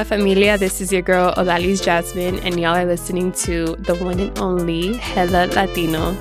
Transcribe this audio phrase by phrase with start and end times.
[0.00, 4.18] Hola familia, this is your girl Odalys Jasmine, and y'all are listening to the one
[4.18, 6.16] and only Hella Latino.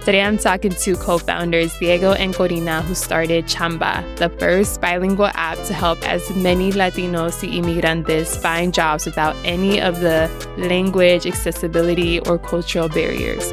[0.00, 5.30] Today I'm talking to co founders Diego and Corina, who started Chamba, the first bilingual
[5.34, 11.26] app to help as many Latinos y inmigrantes find jobs without any of the language,
[11.26, 13.52] accessibility, or cultural barriers.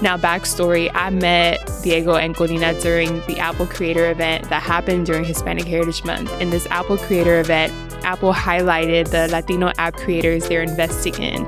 [0.00, 5.24] Now, backstory I met Diego and Corina during the Apple Creator event that happened during
[5.24, 6.30] Hispanic Heritage Month.
[6.40, 7.72] In this Apple Creator event,
[8.04, 11.44] Apple highlighted the Latino app creators they're investing in.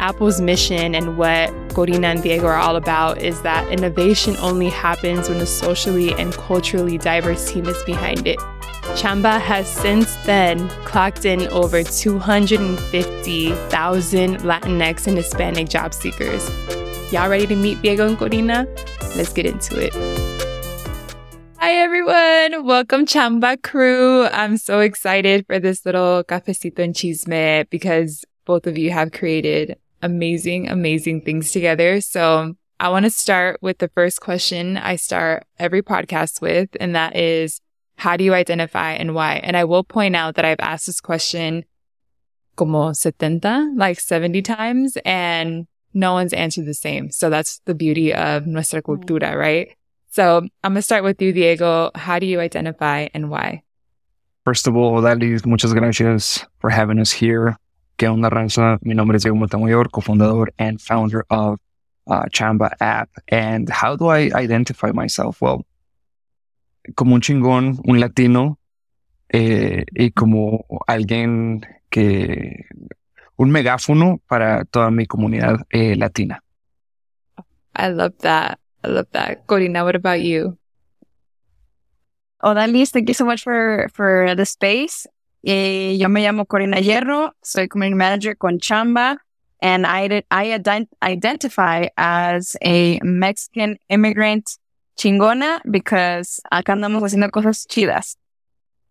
[0.00, 5.28] Apple's mission and what Corina and Diego are all about is that innovation only happens
[5.28, 8.40] when a socially and culturally diverse team is behind it.
[8.96, 16.50] Chamba has since then clocked in over 250,000 Latinx and Hispanic job seekers.
[17.10, 18.66] Y'all ready to meet Diego and Corina?
[19.16, 19.94] Let's get into it.
[21.56, 22.66] Hi, everyone.
[22.66, 24.26] Welcome, Chamba crew.
[24.26, 29.78] I'm so excited for this little cafecito and chisme because both of you have created
[30.02, 32.02] amazing, amazing things together.
[32.02, 36.94] So I want to start with the first question I start every podcast with, and
[36.94, 37.62] that is,
[37.96, 39.36] how do you identify and why?
[39.36, 41.64] And I will point out that I've asked this question
[42.54, 45.66] como 70, like 70 times, and
[45.98, 47.10] no one's answered the same.
[47.10, 49.76] So that's the beauty of nuestra cultura, right?
[50.10, 51.90] So I'm going to start with you, Diego.
[51.94, 53.62] How do you identify and why?
[54.44, 57.56] First of all, Dalis, muchas gracias for having us here.
[57.98, 58.78] ¿Qué onda, raza?
[58.82, 61.58] Mi nombre es Diego Montemayor, cofundador and founder of
[62.06, 63.10] uh, Chamba app.
[63.26, 65.42] And how do I identify myself?
[65.42, 65.66] Well,
[66.94, 68.58] como un chingón, un latino,
[69.30, 72.66] eh, y como alguien que
[73.38, 76.42] un megáfono para toda mi comunidad eh, latina.
[77.74, 78.58] I love that.
[78.84, 79.46] I love that.
[79.46, 80.58] Corina, what about you?
[82.42, 85.06] Odalis, thank you so much for, for the space.
[85.44, 89.16] Eh, yo me llamo Corina Hierro, soy community manager con Chamba,
[89.62, 94.58] and I, I ident- identify as a Mexican immigrant
[94.96, 98.16] chingona because acá andamos haciendo cosas chidas.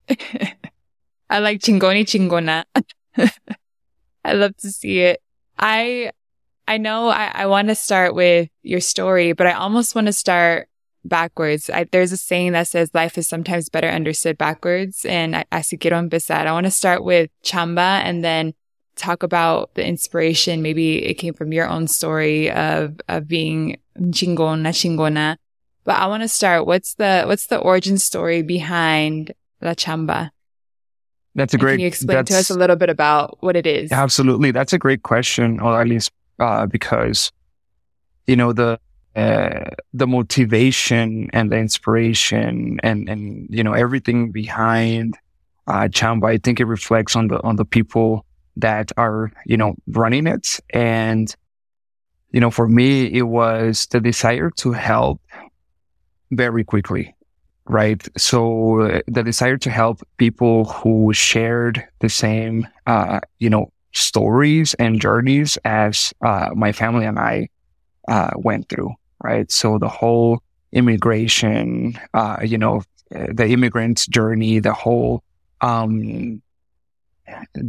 [1.29, 2.63] I like chingoni chingona.
[4.27, 5.21] I love to see it.
[5.57, 6.11] I
[6.67, 10.13] I know I, I want to start with your story, but I almost want to
[10.13, 10.67] start
[11.05, 11.69] backwards.
[11.69, 15.05] I, there's a saying that says life is sometimes better understood backwards.
[15.05, 15.97] And I, así quiero.
[15.97, 18.53] I want to start with Chamba and then
[18.97, 20.61] talk about the inspiration.
[20.61, 25.37] Maybe it came from your own story of, of being chingona, chingona.
[25.85, 26.65] But I want to start.
[26.65, 30.31] What's the, what's the origin story behind La Chamba?
[31.37, 31.73] That's a great.
[31.73, 33.91] Can you explain to us a little bit about what it is?
[33.91, 37.31] Absolutely, that's a great question, or at least uh, because
[38.25, 38.79] you know the
[39.15, 45.15] uh, the motivation and the inspiration and and you know everything behind
[45.67, 46.27] uh, Chamba.
[46.27, 50.59] I think it reflects on the on the people that are you know running it,
[50.71, 51.33] and
[52.31, 55.21] you know for me it was the desire to help
[56.31, 57.13] very quickly
[57.67, 58.07] right?
[58.17, 64.73] So uh, the desire to help people who shared the same, uh, you know, stories
[64.75, 67.49] and journeys as uh, my family and I
[68.07, 69.51] uh, went through, right?
[69.51, 70.41] So the whole
[70.71, 75.23] immigration, uh, you know, the immigrant's journey, the whole
[75.61, 76.41] um,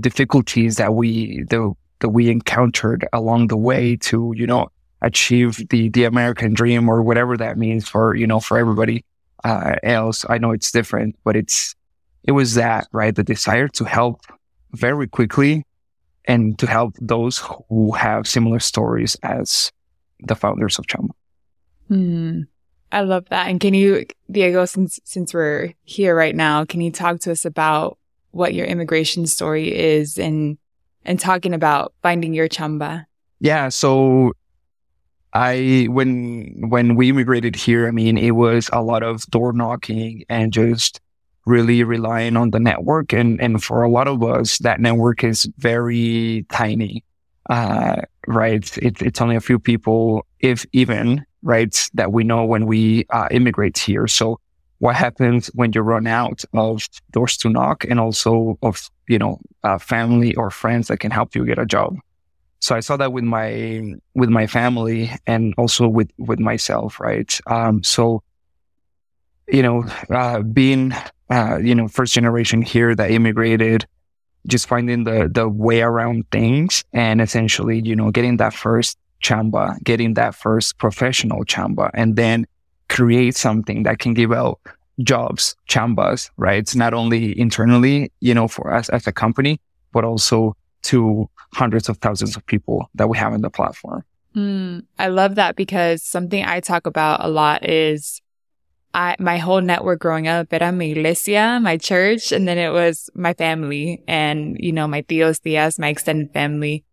[0.00, 4.68] difficulties that we the, that we encountered along the way to, you know,
[5.02, 9.04] achieve the the American dream or whatever that means for you know for everybody
[9.44, 10.24] uh, else.
[10.28, 11.74] I know it's different, but it's,
[12.24, 13.14] it was that, right?
[13.14, 14.20] The desire to help
[14.72, 15.64] very quickly
[16.24, 19.72] and to help those who have similar stories as
[20.20, 21.10] the founders of Chamba.
[21.88, 22.42] Hmm.
[22.90, 23.48] I love that.
[23.48, 27.44] And can you, Diego, since, since we're here right now, can you talk to us
[27.44, 27.98] about
[28.30, 30.58] what your immigration story is and,
[31.04, 33.04] and talking about finding your Chamba?
[33.40, 33.68] Yeah.
[33.68, 34.32] So
[35.32, 40.24] I when when we immigrated here, I mean, it was a lot of door knocking
[40.28, 41.00] and just
[41.48, 43.12] really relying on the network.
[43.12, 47.02] And, and for a lot of us, that network is very tiny.
[47.48, 48.76] Uh, right.
[48.78, 53.28] It, it's only a few people, if even, right, that we know when we uh,
[53.30, 54.06] immigrate here.
[54.06, 54.38] So
[54.80, 59.40] what happens when you run out of doors to knock and also of, you know,
[59.64, 61.96] uh, family or friends that can help you get a job?
[62.60, 67.38] So I saw that with my, with my family and also with, with myself, right?
[67.46, 68.22] Um, so,
[69.46, 70.92] you know, uh, being
[71.30, 73.86] uh, you know, first generation here that immigrated,
[74.46, 79.82] just finding the, the way around things and essentially, you know, getting that first chamba,
[79.84, 82.46] getting that first professional chamba and then
[82.88, 84.58] create something that can give out
[85.02, 86.58] jobs, chambas, right?
[86.58, 89.60] It's not only internally, you know, for us as a company,
[89.92, 94.04] but also to hundreds of thousands of people that we have in the platform.
[94.36, 98.20] Mm, I love that because something I talk about a lot is
[98.94, 103.10] I, my whole network growing up era mi iglesia, my church, and then it was
[103.14, 106.84] my family and, you know, my tios, tias, my extended family.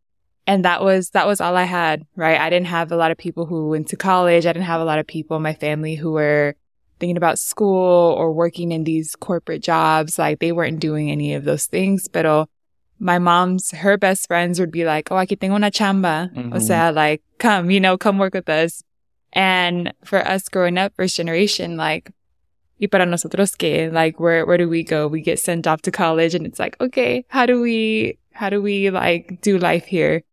[0.47, 2.39] And that was, that was all I had, right?
[2.39, 4.45] I didn't have a lot of people who went to college.
[4.45, 6.55] I didn't have a lot of people in my family who were
[6.99, 10.19] thinking about school or working in these corporate jobs.
[10.19, 12.07] Like they weren't doing any of those things.
[12.07, 12.25] But
[13.05, 16.33] my mom's, her best friends would be like, Oh, I aquí tengo una chamba.
[16.33, 16.53] Mm-hmm.
[16.53, 18.83] O sea, like, come, you know, come work with us.
[19.31, 22.11] And for us growing up, first generation, like,
[22.81, 25.07] y para nosotros que, like, where, where do we go?
[25.07, 28.59] We get sent off to college and it's like, okay, how do we, how do
[28.61, 30.23] we like do life here?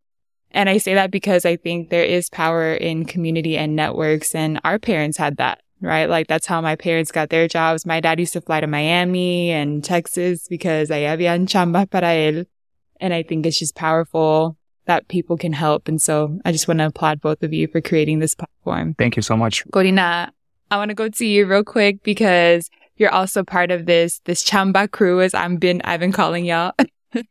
[0.52, 4.60] And I say that because I think there is power in community and networks and
[4.64, 6.08] our parents had that, right?
[6.08, 7.84] Like that's how my parents got their jobs.
[7.84, 12.46] My dad used to fly to Miami and Texas because ahí había chamba para él.
[13.02, 14.56] And I think it's just powerful
[14.86, 15.88] that people can help.
[15.88, 18.94] And so I just want to applaud both of you for creating this platform.
[18.94, 19.64] Thank you so much.
[19.66, 20.30] Corina,
[20.70, 24.44] I want to go to you real quick because you're also part of this, this
[24.44, 26.72] chamba crew as I'm been, I've been calling y'all.
[26.78, 27.24] um,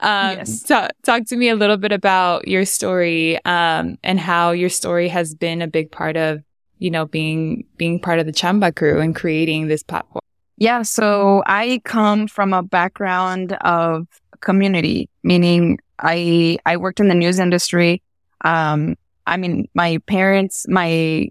[0.00, 0.62] yes.
[0.62, 5.08] talk, talk to me a little bit about your story, um, and how your story
[5.08, 6.42] has been a big part of,
[6.78, 10.22] you know, being, being part of the chamba crew and creating this platform.
[10.56, 10.82] Yeah.
[10.82, 14.06] So I come from a background of
[14.40, 18.02] community, meaning I I worked in the news industry.
[18.44, 18.96] Um,
[19.26, 21.28] I mean, my parents, my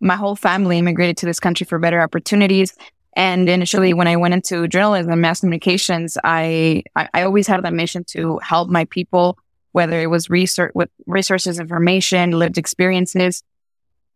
[0.00, 2.74] my whole family immigrated to this country for better opportunities.
[3.14, 7.74] And initially, when I went into journalism, mass communications, I, I, I always had that
[7.74, 9.36] mission to help my people,
[9.72, 13.42] whether it was research with resources, information, lived experiences,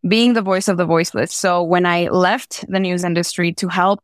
[0.06, 1.34] being the voice of the voiceless.
[1.34, 4.00] So when I left the news industry to help,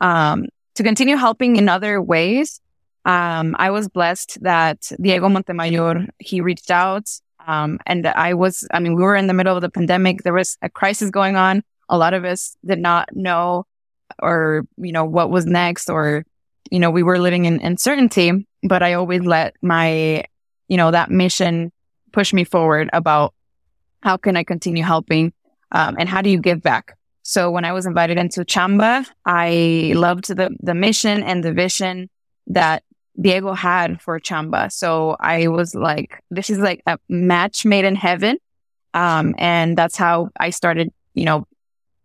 [0.00, 2.60] um, to continue helping in other ways,
[3.04, 7.08] um, I was blessed that Diego Montemayor, he reached out.
[7.46, 10.22] Um, and I was, I mean, we were in the middle of the pandemic.
[10.22, 11.62] There was a crisis going on.
[11.88, 13.64] A lot of us did not know
[14.20, 16.24] or, you know, what was next or,
[16.70, 20.24] you know, we were living in uncertainty, but I always let my,
[20.68, 21.72] you know, that mission
[22.12, 23.34] push me forward about
[24.02, 25.32] how can I continue helping?
[25.72, 26.96] Um, and how do you give back?
[27.22, 32.10] So when I was invited into Chamba, I loved the, the mission and the vision
[32.48, 32.82] that
[33.20, 34.72] Diego had for Chamba.
[34.72, 38.38] So I was like, this is like a match made in heaven.
[38.94, 41.46] Um, and that's how I started, you know,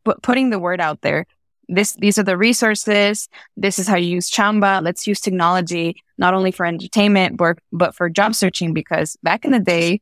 [0.06, 1.26] p- putting the word out there.
[1.70, 3.28] This, these are the resources.
[3.58, 4.82] This is how you use Chamba.
[4.82, 8.74] Let's use technology, not only for entertainment, but, but for job searching.
[8.74, 10.02] Because back in the day,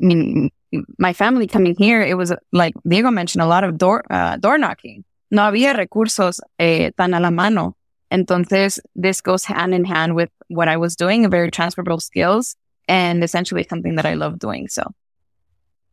[0.00, 0.50] I mean,
[0.98, 4.58] my family coming here, it was like Diego mentioned a lot of door, uh, door
[4.58, 5.04] knocking.
[5.30, 7.76] No había recursos eh, tan a la mano
[8.12, 12.56] Entonces, this goes hand in hand with what I was doing, a very transferable skills
[12.88, 14.68] and essentially something that I love doing.
[14.68, 14.84] So,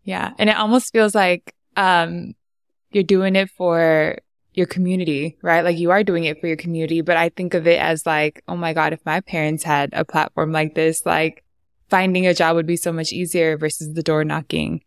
[0.04, 0.34] yeah.
[0.38, 2.34] And it almost feels like, um,
[2.92, 4.18] you're doing it for
[4.54, 5.64] your community, right?
[5.64, 8.44] Like you are doing it for your community, but I think of it as like,
[8.48, 11.44] oh my God, if my parents had a platform like this, like
[11.90, 14.84] finding a job would be so much easier versus the door knocking.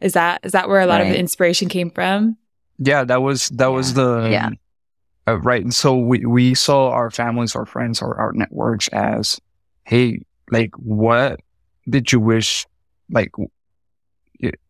[0.00, 1.08] Is that, is that where a lot right.
[1.08, 2.38] of the inspiration came from?
[2.78, 3.68] Yeah, that was, that yeah.
[3.68, 4.50] was the, yeah
[5.30, 5.62] uh, right.
[5.62, 9.40] And so we, we saw our families, our friends, or our networks as,
[9.84, 11.40] Hey, like, what
[11.88, 12.66] did you wish,
[13.10, 13.30] like,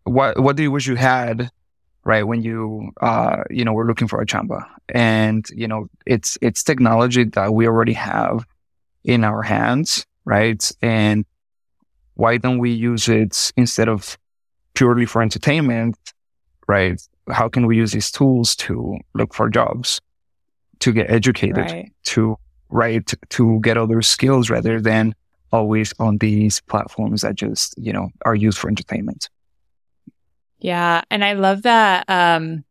[0.04, 1.50] what, what do you wish you had?
[2.04, 2.22] Right.
[2.22, 6.62] When you, uh, you know, we're looking for a chamba and, you know, it's, it's
[6.62, 8.46] technology that we already have
[9.04, 10.06] in our hands.
[10.24, 10.70] Right.
[10.80, 11.26] And
[12.14, 14.18] why don't we use it instead of
[14.74, 15.96] purely for entertainment?
[16.66, 17.00] Right.
[17.28, 20.00] How can we use these tools to look for jobs?
[20.80, 21.92] To get educated, right.
[22.04, 22.36] to
[22.68, 25.14] write, to get other skills rather than
[25.52, 29.28] always on these platforms that just, you know, are used for entertainment.
[30.58, 31.02] Yeah.
[31.10, 32.08] And I love that.
[32.08, 32.64] Um,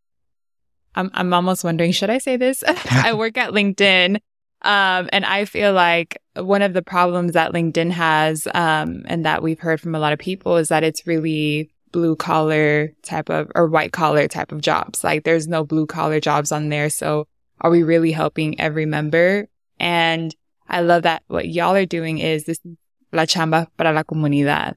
[0.95, 2.63] I'm, I'm almost wondering, should I say this?
[2.91, 4.17] I work at LinkedIn.
[4.61, 9.41] Um, and I feel like one of the problems that LinkedIn has, um, and that
[9.41, 13.49] we've heard from a lot of people is that it's really blue collar type of
[13.55, 15.03] or white collar type of jobs.
[15.03, 16.89] Like there's no blue collar jobs on there.
[16.89, 17.25] So
[17.61, 19.47] are we really helping every member?
[19.79, 20.35] And
[20.67, 22.59] I love that what y'all are doing is this
[23.11, 24.75] La Chamba para la Comunidad.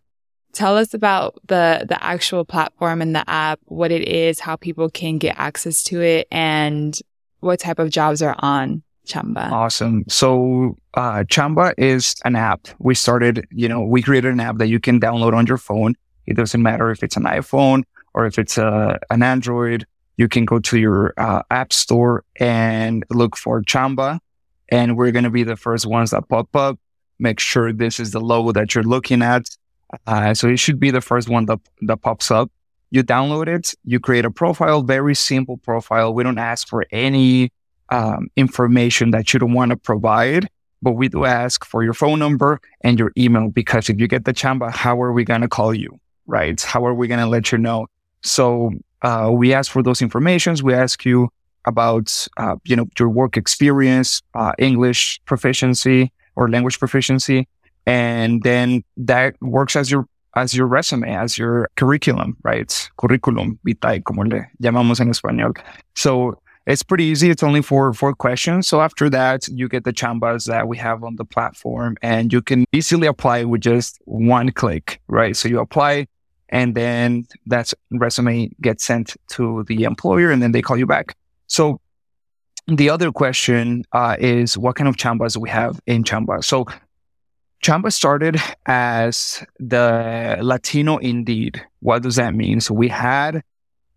[0.52, 4.90] Tell us about the, the actual platform and the app, what it is, how people
[4.90, 6.98] can get access to it and
[7.40, 9.50] what type of jobs are on Chamba.
[9.50, 10.04] Awesome.
[10.08, 12.68] So, uh, Chamba is an app.
[12.78, 15.94] We started, you know, we created an app that you can download on your phone.
[16.26, 17.82] It doesn't matter if it's an iPhone
[18.14, 19.86] or if it's uh, an Android.
[20.16, 24.18] You can go to your uh, app store and look for Chamba
[24.72, 26.78] and we're going to be the first ones that pop up.
[27.18, 29.46] Make sure this is the logo that you're looking at.
[30.06, 32.50] Uh, so it should be the first one that, that pops up.
[32.90, 36.12] You download it, you create a profile, very simple profile.
[36.14, 37.50] We don't ask for any
[37.90, 40.48] um, information that you don't want to provide,
[40.80, 44.24] but we do ask for your phone number and your email because if you get
[44.24, 46.00] the chamba, how are we going to call you?
[46.26, 46.60] Right?
[46.60, 47.88] How are we going to let you know?
[48.22, 50.62] So uh, we ask for those informations.
[50.62, 51.28] We ask you
[51.64, 57.46] about, uh, you know, your work experience, uh, English proficiency or language proficiency.
[57.86, 62.90] And then that works as your, as your resume, as your curriculum, right?
[62.96, 65.56] Curriculum vitae, como le llamamos en español.
[65.96, 67.28] So it's pretty easy.
[67.28, 68.68] It's only four, four questions.
[68.68, 72.40] So after that, you get the chambas that we have on the platform and you
[72.40, 75.36] can easily apply with just one click, right?
[75.36, 76.06] So you apply
[76.52, 81.16] and then that resume gets sent to the employer and then they call you back.
[81.48, 81.80] So
[82.68, 86.44] the other question uh, is what kind of chambas we have in Chamba?
[86.44, 86.66] So
[87.64, 91.60] Chamba started as the Latino Indeed.
[91.80, 92.60] What does that mean?
[92.60, 93.42] So we had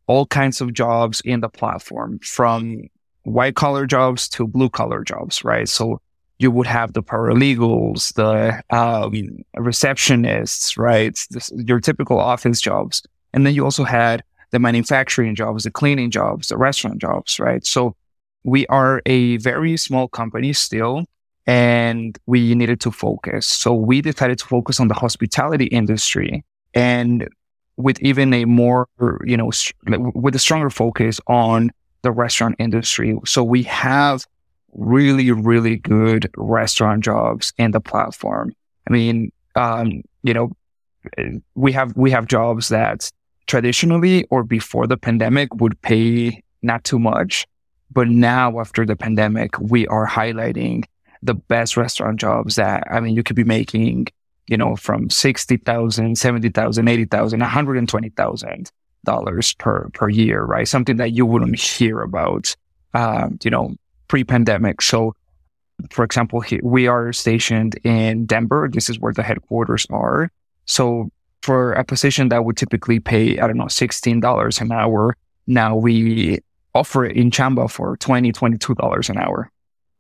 [0.08, 2.84] all kinds of jobs in the platform from
[3.24, 5.68] white collar jobs to blue collar jobs, right?
[5.68, 6.00] So
[6.38, 11.18] you would have the paralegals, the um, receptionists, right?
[11.32, 13.02] This, your typical office jobs.
[13.34, 17.66] And then you also had the manufacturing jobs, the cleaning jobs, the restaurant jobs, right?
[17.66, 17.96] So
[18.44, 21.06] we are a very small company still
[21.48, 23.48] and we needed to focus.
[23.48, 27.28] So we decided to focus on the hospitality industry and
[27.78, 28.88] with even a more,
[29.26, 29.52] you know,
[30.16, 33.18] with a stronger focus on the restaurant industry.
[33.26, 34.26] So we have
[34.76, 38.54] really, really good restaurant jobs in the platform.
[38.88, 40.52] I mean, um, you know,
[41.56, 43.10] we have, we have jobs that
[43.48, 47.48] traditionally or before the pandemic would pay not too much.
[47.92, 50.84] But now after the pandemic, we are highlighting
[51.22, 54.08] the best restaurant jobs that, I mean, you could be making,
[54.48, 58.72] you know, from 60,000, 70,000, 80,000, 120,000
[59.06, 60.68] dollars per, per year, right?
[60.68, 62.56] Something that you wouldn't hear about,
[62.96, 63.76] uh, you know,
[64.08, 64.82] pre-pandemic.
[64.82, 65.14] So
[65.92, 68.70] for example, we are stationed in Denver.
[68.72, 70.32] This is where the headquarters are.
[70.66, 75.16] So for a position that would typically pay, I don't know, $16 an hour.
[75.48, 76.40] Now we
[76.74, 79.52] offer it in Chamba for $20, $22 an hour.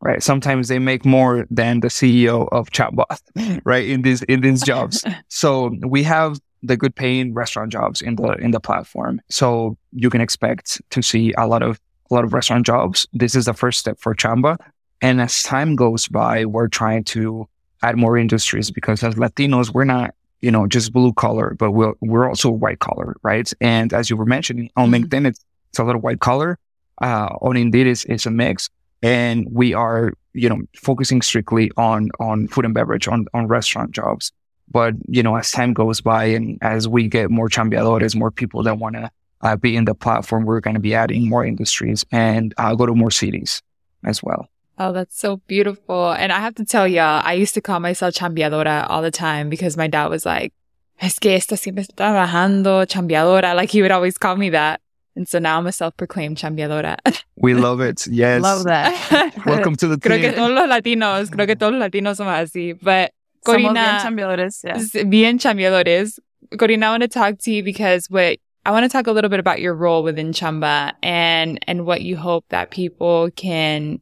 [0.02, 0.22] Right.
[0.22, 3.06] Sometimes they make more than the CEO of Chamba,
[3.64, 3.88] right?
[3.88, 5.04] In these, in these jobs.
[5.30, 9.22] so we have the good paying restaurant jobs in the, in the platform.
[9.30, 13.08] So you can expect to see a lot of, a lot of restaurant jobs.
[13.14, 14.58] This is the first step for Chamba.
[15.02, 17.48] And as time goes by, we're trying to
[17.84, 21.94] add more industries because as Latinos, we're not you know, just blue collar, but we're,
[22.02, 23.52] we're also white collar, right?
[23.62, 25.06] And as you were mentioning on mm-hmm.
[25.06, 26.60] LinkedIn, it's, it's a little white collar.
[27.02, 28.70] Uh, on Indeed, it's, it's a mix.
[29.02, 33.90] And we are, you know, focusing strictly on, on food and beverage, on, on restaurant
[33.90, 34.32] jobs.
[34.70, 38.62] But, you know, as time goes by and as we get more chambeadores, more people
[38.64, 39.10] that want to
[39.46, 42.86] uh, be in the platform, we're going to be adding more industries and uh, go
[42.86, 43.62] to more cities
[44.04, 44.50] as well.
[44.78, 46.12] Oh, that's so beautiful.
[46.12, 49.50] And I have to tell y'all, I used to call myself chambeadora all the time
[49.50, 50.52] because my dad was like,
[51.00, 53.56] es que esta siempre está trabajando, chambeadora.
[53.56, 54.82] Like he would always call me that.
[55.16, 56.98] And so now I'm a self-proclaimed chambeadora.
[57.38, 58.08] We love it.
[58.08, 58.42] Yes.
[58.42, 59.34] love that.
[59.46, 60.12] Welcome to the team.
[60.12, 62.74] Creo que todos los latinos, creo que todos los latinos somos así.
[62.82, 63.12] But
[63.46, 65.04] Corina, bien chambeadores, yeah.
[65.04, 66.20] Bien chambeadores.
[66.54, 69.30] Corina, I want to talk to you because what I want to talk a little
[69.30, 74.02] bit about your role within Chamba and and what you hope that people can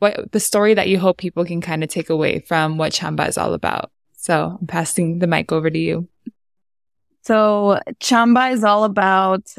[0.00, 3.28] what the story that you hope people can kind of take away from what Chamba
[3.28, 3.92] is all about.
[4.16, 6.08] So I'm passing the mic over to you.
[7.22, 9.54] So Chamba is all about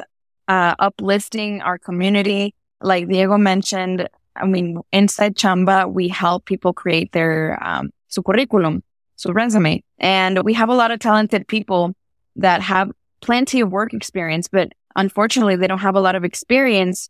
[0.49, 2.53] uh, uplifting our community.
[2.81, 8.83] Like Diego mentioned, I mean, inside Chamba, we help people create their um, su curriculum,
[9.15, 11.93] su resume, and we have a lot of talented people
[12.35, 12.91] that have
[13.23, 17.09] plenty of work experience, but unfortunately, they don't have a lot of experience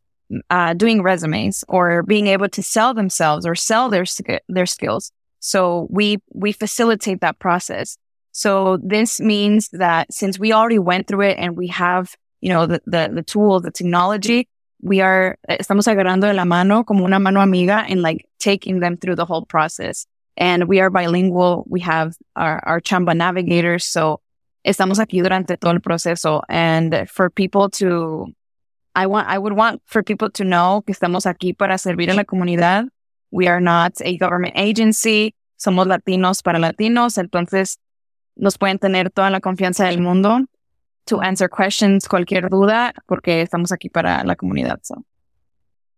[0.50, 4.06] uh, doing resumes or being able to sell themselves or sell their
[4.48, 5.12] their skills.
[5.40, 7.98] So we we facilitate that process.
[8.32, 12.66] So this means that since we already went through it and we have you know
[12.66, 14.48] the the, the tool, the technology,
[14.82, 18.98] we are estamos agarrando de la mano como una mano amiga and like taking them
[18.98, 20.06] through the whole process.
[20.36, 21.64] And we are bilingual.
[21.68, 23.86] We have our, our Chamba navigators.
[23.86, 24.20] So
[24.64, 26.42] estamos aquí durante todo el proceso.
[26.48, 28.28] And for people to,
[28.96, 32.14] I want, I would want for people to know que estamos aquí para servir a
[32.14, 32.86] la comunidad.
[33.32, 35.36] We are not a government agency.
[35.58, 37.18] Somos latinos para latinos.
[37.18, 37.78] Entonces
[38.36, 40.46] nos pueden tener toda la confianza del mundo
[41.06, 44.80] to answer questions, cualquier duda, porque estamos aquí para la comunidad.
[44.84, 45.04] So.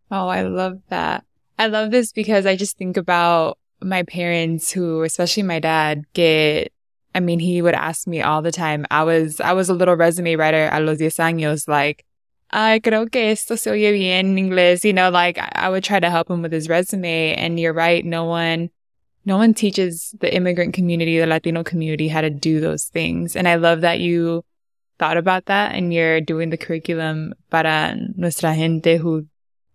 [0.10, 1.24] Oh, I love that.
[1.58, 6.72] I love this because I just think about my parents who, especially my dad, get
[7.16, 8.86] I mean, he would ask me all the time.
[8.92, 12.06] I was, I was a little resume writer a los diez años, like,
[12.52, 14.84] I creo que esto se oye bien en inglés.
[14.84, 17.34] You know, like I would try to help him with his resume.
[17.34, 18.06] And you're right.
[18.06, 18.70] No one,
[19.26, 23.36] no one teaches the immigrant community, the Latino community how to do those things.
[23.36, 24.46] And I love that you
[25.00, 29.28] thought about that and you're doing the curriculum para nuestra gente who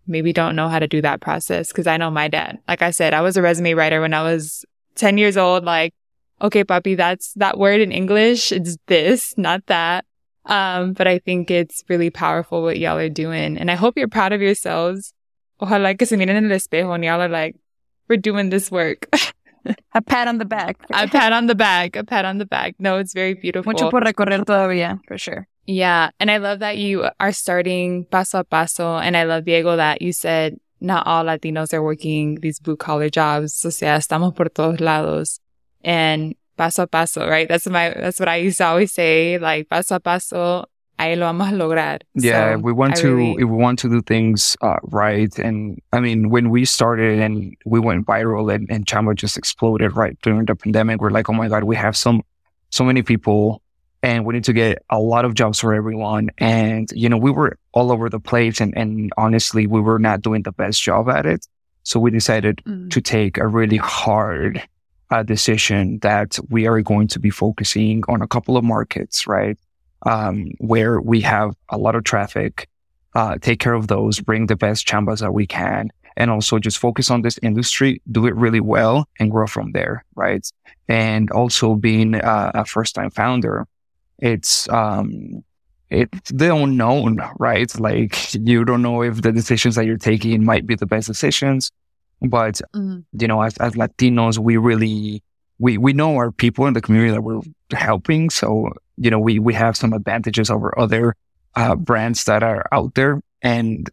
[0.07, 1.71] maybe don't know how to do that process.
[1.71, 4.23] Cause I know my dad, like I said, I was a resume writer when I
[4.23, 5.63] was 10 years old.
[5.63, 5.93] Like
[6.41, 8.51] okay, papi, that's that word in English.
[8.51, 10.05] It's this, not that.
[10.45, 13.57] Um, but I think it's really powerful what y'all are doing.
[13.57, 15.13] And I hope you're proud of yourselves.
[15.61, 17.55] Ojalá que se miren en el espejo and y'all are like,
[18.09, 19.07] we're doing this work.
[19.93, 20.77] a pat on the back.
[20.89, 21.95] a pat on the back.
[21.95, 22.75] A pat on the back.
[22.79, 23.71] No, it's very beautiful.
[23.71, 25.47] Mucho por recorrer todavía, for sure.
[25.67, 26.09] Yeah.
[26.19, 28.97] And I love that you are starting paso a paso.
[28.97, 33.09] And I love, Diego, that you said not all Latinos are working these blue collar
[33.09, 33.63] jobs.
[33.63, 35.39] O sea, estamos por todos lados
[35.83, 37.47] and paso a paso, right?
[37.47, 40.65] That's my, that's what I used to always say, like paso a paso,
[40.99, 42.01] ahí lo vamos a lograr.
[42.13, 43.43] Yeah, so we want I to, really...
[43.43, 45.37] we want to do things uh, right.
[45.39, 49.95] And I mean, when we started and we went viral and, and Chamba just exploded
[49.95, 52.21] right during the pandemic, we're like, oh my God, we have some,
[52.69, 53.61] so many people
[54.03, 56.29] and we need to get a lot of jobs for everyone.
[56.37, 60.21] And, you know, we were all over the place and, and honestly, we were not
[60.21, 61.47] doing the best job at it.
[61.83, 62.91] So we decided mm.
[62.91, 64.61] to take a really hard
[65.11, 69.57] a decision that we are going to be focusing on a couple of markets, right?
[70.03, 72.67] Um, where we have a lot of traffic,
[73.13, 76.79] uh, take care of those, bring the best chambas that we can, and also just
[76.79, 80.49] focus on this industry, do it really well and grow from there, right?
[80.87, 83.67] And also being uh, a first time founder,
[84.17, 85.43] it's, um,
[85.89, 87.77] it's the unknown, right?
[87.77, 91.69] Like you don't know if the decisions that you're taking might be the best decisions.
[92.21, 92.99] But, mm-hmm.
[93.19, 95.23] you know, as, as Latinos, we really,
[95.59, 98.29] we, we know our people in the community that we're helping.
[98.29, 101.15] So, you know, we, we have some advantages over other,
[101.55, 103.89] uh, brands that are out there and,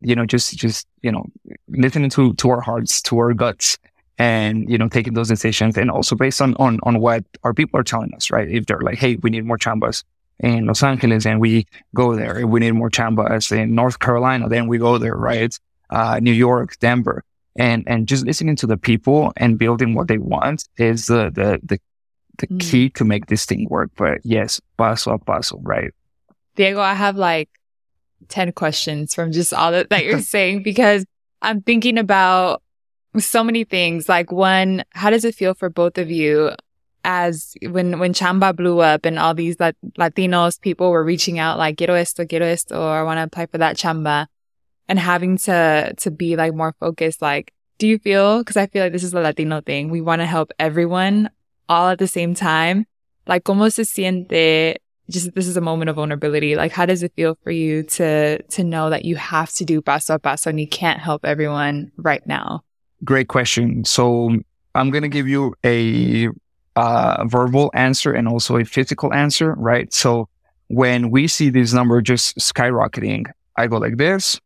[0.00, 1.26] you know, just, just, you know,
[1.68, 3.78] listening to, to our hearts, to our guts
[4.16, 7.80] and, you know, taking those decisions and also based on, on, on what our people
[7.80, 8.48] are telling us, right?
[8.48, 10.04] If they're like, Hey, we need more chambas
[10.38, 12.38] in Los Angeles and we go there.
[12.38, 15.56] If we need more chambas in North Carolina, then we go there, right?
[15.90, 17.24] Uh, New York, Denver
[17.56, 21.60] and and just listening to the people and building what they want is the the
[21.62, 21.78] the,
[22.38, 22.60] the mm.
[22.60, 23.90] key to make this thing work.
[23.96, 25.92] But yes, paso a paso, right?
[26.56, 27.50] Diego, I have like
[28.28, 31.04] ten questions from just all that, that you're saying because
[31.40, 32.62] I'm thinking about
[33.18, 34.08] so many things.
[34.08, 36.52] Like one, how does it feel for both of you?
[37.04, 41.76] As when, when Chamba blew up and all these Latinos people were reaching out like,
[41.76, 44.28] quiero esto, quiero esto, or I want to apply for that Chamba
[44.88, 48.84] and having to to be like more focused like do you feel because i feel
[48.84, 51.28] like this is a latino thing we want to help everyone
[51.72, 52.86] all at the same time.
[53.26, 54.76] Like como se siente
[55.10, 56.54] just this is a moment of vulnerability?
[56.54, 59.80] Like how does it feel for you to to know that you have to do
[59.80, 62.62] paso a paso and you can't help everyone right now?
[63.04, 63.84] Great question.
[63.84, 64.36] So
[64.74, 66.28] i'm going to give you a
[66.76, 69.92] uh, verbal answer and also a physical answer right?
[69.92, 70.28] So
[70.68, 73.26] when we see this number just skyrocketing
[73.58, 74.40] i go like this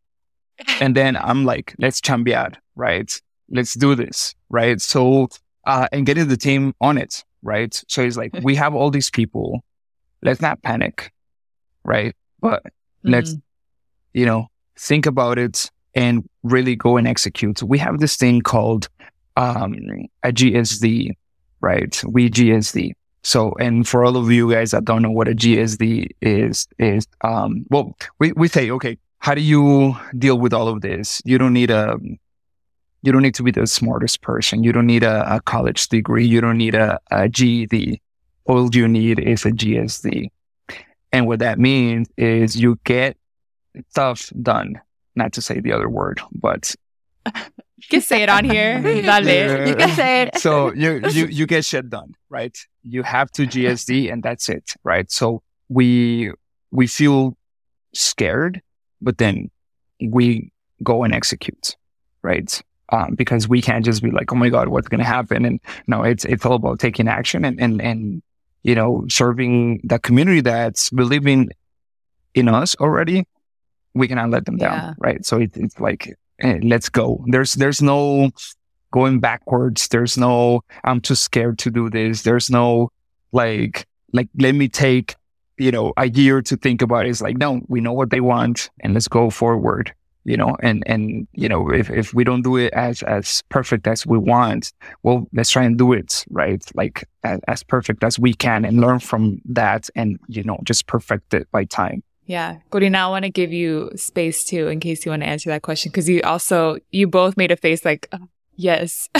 [0.81, 3.13] and then I'm like, let's chambear, right?
[3.51, 4.81] Let's do this, right?
[4.81, 5.29] So,
[5.67, 7.81] uh, and getting the team on it, right?
[7.89, 9.65] So it's like, we have all these people.
[10.23, 11.13] Let's not panic,
[11.85, 12.15] right?
[12.41, 13.11] But mm-hmm.
[13.11, 13.35] let's,
[14.13, 17.63] you know, think about it and really go and execute.
[17.63, 18.89] We have this thing called,
[19.37, 19.75] um,
[20.23, 21.11] a GSD,
[21.61, 22.03] right?
[22.07, 22.93] We GSD.
[23.23, 27.09] So, and for all of you guys that don't know what a GSD is, is,
[27.23, 31.21] um, well, we, we say, okay, how do you deal with all of this?
[31.25, 31.99] You don't need a,
[33.03, 34.63] you don't need to be the smartest person.
[34.63, 36.25] You don't need a, a college degree.
[36.25, 38.01] You don't need a, a GED.
[38.45, 40.31] All you need is a GSD.
[41.11, 43.17] And what that means is you get
[43.91, 44.81] stuff done,
[45.17, 46.73] not to say the other word, but
[47.27, 48.81] you can say it on here.
[48.83, 49.67] Dale.
[49.67, 50.39] You can say it.
[50.39, 52.57] so you, you, you get shit done, right?
[52.85, 55.11] You have to GSD and that's it, right?
[55.11, 56.31] So we,
[56.71, 57.37] we feel
[57.93, 58.63] scared,
[59.01, 59.51] but then
[60.01, 61.77] we go and execute,
[62.23, 62.63] right?
[62.91, 65.45] Um, because we can't just be like, oh my God, what's going to happen?
[65.45, 68.23] And no, it's, it's all about taking action and, and, and,
[68.63, 71.51] you know, serving the community that's believing
[72.35, 73.27] in us already.
[73.95, 74.69] We cannot let them Yeah.
[74.69, 75.25] down, right?
[75.25, 77.25] So it, it's like, eh, let's go.
[77.29, 78.31] There's, there's no
[78.93, 79.89] going backwards.
[79.89, 82.23] There's no, I'm too scared to do this.
[82.23, 82.91] There's no
[83.33, 85.17] like, like, let me take,
[85.59, 88.71] you know, a year to think about is like, no, we know what they want
[88.81, 92.57] and let's go forward, you know, and, and, you know, if, if we don't do
[92.57, 96.65] it as, as perfect as we want, well, let's try and do it, right?
[96.75, 100.87] Like as, as perfect as we can and learn from that and, you know, just
[100.87, 102.03] perfect it by time.
[102.27, 102.57] Yeah.
[102.71, 105.63] Corina, I want to give you space too, in case you want to answer that
[105.63, 105.93] question.
[105.93, 109.09] Cause you also, you both made a face like, "Oh, yes.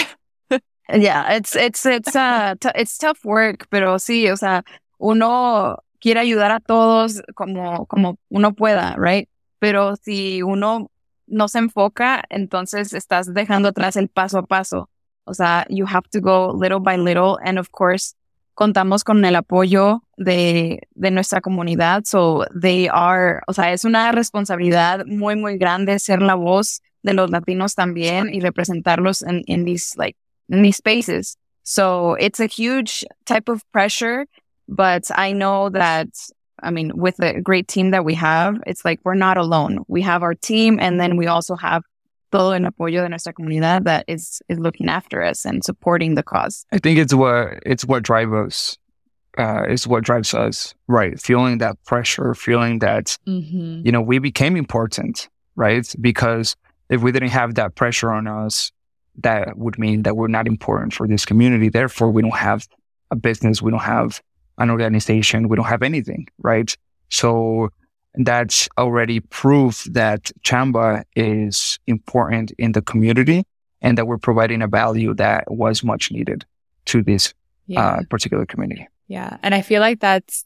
[0.93, 4.63] Yeah, it's it's it's uh t- it's tough work, pero sí, o sea,
[5.01, 9.29] uno quiere ayudar a todos como como uno pueda, right?
[9.59, 10.91] Pero si uno
[11.27, 14.89] no se enfoca, entonces estás dejando atrás el paso a paso.
[15.25, 18.15] O sea, you have to go little by little, and of course,
[18.55, 24.13] contamos con el apoyo de de nuestra comunidad, so they are, o sea, es una
[24.13, 29.65] responsabilidad muy muy grande ser la voz de los latinos también y representarlos en in
[29.65, 30.17] these like
[30.49, 31.37] in these spaces.
[31.65, 34.27] So it's a huge type of pressure,
[34.69, 36.09] but I know that,
[36.63, 39.85] I mean, with the great team that we have, it's like we're not alone.
[39.89, 41.83] We have our team and then we also have
[42.33, 46.23] todo el apoyo de nuestra comunidad that is, is looking after us and supporting the
[46.23, 46.67] cause.
[46.73, 48.79] I think it's what, it's what drives us.
[49.39, 51.21] Uh, it's what drives us, right?
[51.21, 53.83] Feeling that pressure, feeling that Mm-hmm.
[53.85, 55.95] you know, we became important, right?
[56.01, 56.57] Because
[56.89, 58.73] if we didn't have that pressure on us,
[59.23, 61.69] that would mean that we're not important for this community.
[61.69, 62.67] Therefore, we don't have
[63.11, 63.61] a business.
[63.61, 64.23] We don't have
[64.59, 65.49] an organization.
[65.49, 66.75] We don't have anything, right?
[67.11, 67.71] So
[68.15, 73.45] that's already proof that Chamba is important in the community
[73.83, 76.45] and that we're providing a value that was much needed
[76.87, 77.35] to this
[77.67, 77.85] Yeah.
[77.85, 78.87] uh, particular community.
[79.09, 79.37] Yeah.
[79.43, 80.45] And I feel like that's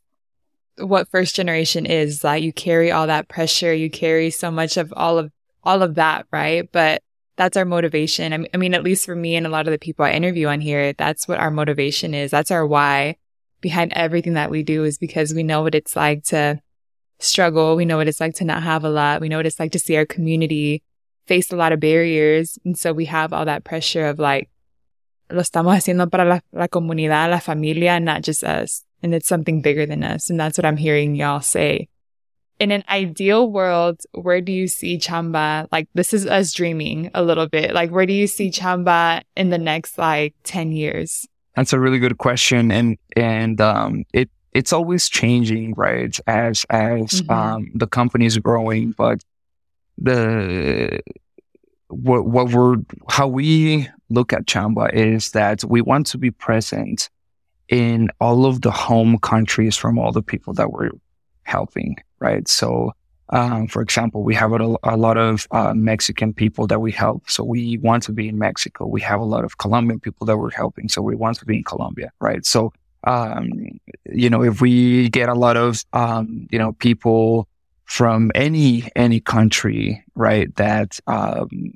[0.79, 4.93] what first generation is that you carry all that pressure, you carry so much of
[4.97, 5.31] all of
[5.63, 6.71] all of that, right?
[6.73, 7.03] But
[7.37, 8.47] that's our motivation.
[8.53, 10.61] I mean, at least for me and a lot of the people I interview on
[10.61, 12.31] here, that's what our motivation is.
[12.31, 13.17] That's our why
[13.61, 16.61] behind everything that we do is because we know what it's like to
[17.19, 17.77] struggle.
[17.77, 19.21] We know what it's like to not have a lot.
[19.21, 20.83] We know what it's like to see our community
[21.27, 22.59] face a lot of barriers.
[22.65, 24.51] And so we have all that pressure of like,
[25.31, 28.85] lo estamos haciendo para la, la comunidad, la familia, and not just us.
[29.03, 30.29] And it's something bigger than us.
[30.29, 31.89] And that's what I'm hearing y'all say.
[32.59, 35.67] In an ideal world, where do you see Chamba?
[35.73, 37.73] Like, this is us dreaming a little bit.
[37.73, 41.27] Like, where do you see Chamba in the next like 10 years?
[41.57, 46.19] That's a really good question, and and um, it it's always changing, right?
[46.27, 47.31] As as Mhm.
[47.31, 49.23] um, the company is growing, but
[49.99, 51.01] the
[51.89, 52.77] what what we're
[53.09, 57.09] how we look at Chamba is that we want to be present
[57.69, 60.91] in all of the home countries from all the people that we're
[61.45, 62.47] helping, right?
[62.49, 62.93] So.
[63.31, 67.31] Um, for example, we have a, a lot of uh, Mexican people that we help.
[67.31, 68.87] So we want to be in Mexico.
[68.87, 70.89] We have a lot of Colombian people that we're helping.
[70.89, 72.45] So we want to be in Colombia, right?
[72.45, 72.73] So,
[73.05, 73.53] um,
[74.13, 77.49] you know, if we get a lot of, um, you know, people
[77.85, 81.73] from any, any country, right, that, um,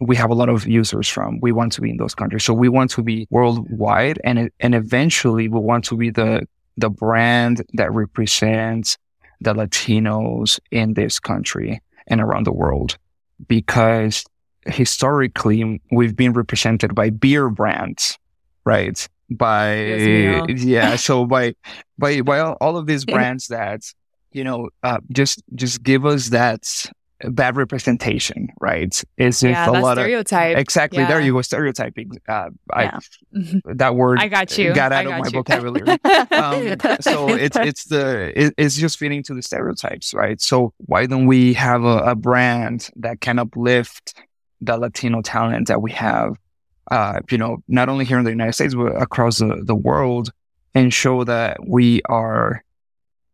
[0.00, 2.44] we have a lot of users from, we want to be in those countries.
[2.44, 6.90] So we want to be worldwide and, and eventually we want to be the, the
[6.90, 8.98] brand that represents
[9.42, 12.98] the Latinos in this country and around the world
[13.48, 14.24] because
[14.66, 18.18] historically we've been represented by beer brands,
[18.64, 19.08] right?
[19.30, 19.76] By
[20.48, 21.54] yeah, so by
[21.98, 23.82] by by all, all of these brands that
[24.32, 26.90] you know uh, just just give us that
[27.30, 29.02] bad representation, right?
[29.16, 30.56] It's yeah, a lot of stereotype.
[30.56, 32.12] exactly there you go stereotyping.
[32.28, 32.98] Uh, Yeah.
[33.32, 34.72] I that word I got you.
[34.74, 35.30] got out of my you.
[35.30, 35.88] vocabulary
[36.32, 40.40] um, so it's it's the it, it's just fitting to the stereotypes, right?
[40.40, 44.14] So why don't we have a, a brand that can uplift
[44.60, 46.36] the Latino talent that we have,
[46.90, 50.30] uh, you know, not only here in the United States but across the, the world,
[50.74, 52.64] and show that we are,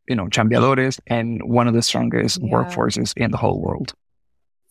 [0.08, 2.48] you know, chambeadores and one of the strongest Yeah.
[2.52, 3.92] workforces in the whole world.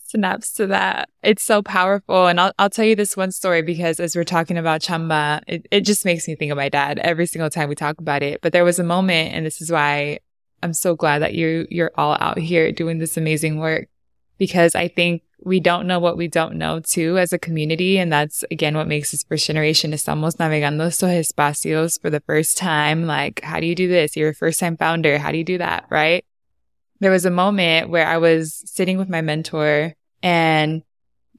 [0.09, 1.09] snaps to that.
[1.21, 2.27] It's so powerful.
[2.27, 5.67] And I'll, I'll tell you this one story because as we're talking about Chamba, it,
[5.69, 8.39] it just makes me think of my dad every single time we talk about it.
[8.41, 10.19] But there was a moment, and this is why
[10.63, 13.89] I'm so glad that you, you're all out here doing this amazing work.
[14.37, 17.97] Because I think we don't know what we don't know too as a community.
[17.97, 19.91] And that's again what makes this first generation.
[19.91, 23.05] Estamos navegando estos espacios for the first time.
[23.05, 24.15] Like, how do you do this?
[24.15, 25.17] You're a first time founder.
[25.17, 25.85] How do you do that?
[25.89, 26.25] Right.
[26.99, 30.81] There was a moment where I was sitting with my mentor and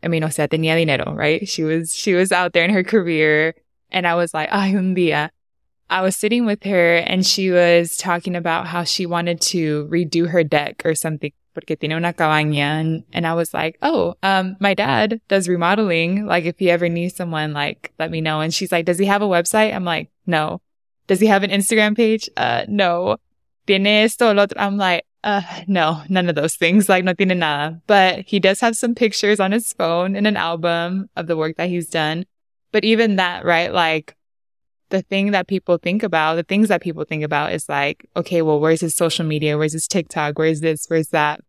[0.03, 1.49] I mean, o sea, tenía dinero, right?
[1.49, 3.55] She was, she was out there in her career.
[3.91, 5.31] And I was like, ay, un día.
[5.91, 10.29] I was sitting with her and she was talking about how she wanted to redo
[10.29, 12.81] her deck or something porque tiene una cabaña.
[12.81, 16.25] And, and I was like, oh, um, my dad does remodeling.
[16.25, 18.41] Like, if you ever need someone, like, let me know.
[18.41, 19.75] And she's like, does he have a website?
[19.75, 20.61] I'm like, no.
[21.09, 22.31] Does he have an Instagram page?
[22.37, 23.17] Uh, no.
[23.67, 24.61] Tiene esto, lo otro.
[24.61, 26.89] I'm like, uh, no, none of those things.
[26.89, 27.83] Like, no tiene nada.
[27.89, 31.57] But he does have some pictures on his phone and an album of the work
[31.57, 32.25] that he's done.
[32.71, 33.73] But even that, right?
[33.73, 34.15] Like,
[34.91, 38.43] the thing that people think about, the things that people think about is like, okay,
[38.43, 39.59] well, where's his social media?
[39.59, 40.39] Where's his TikTok?
[40.39, 40.87] Where's this?
[40.87, 41.41] Where's that?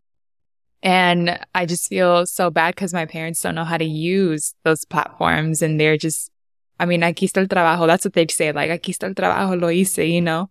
[0.82, 4.84] And I just feel so bad because my parents don't know how to use those
[4.84, 6.30] platforms and they're just,
[6.78, 7.86] I mean, aquí está el trabajo.
[7.86, 8.52] That's what they'd say.
[8.52, 10.50] Like, aquí está el trabajo, lo hice, you know?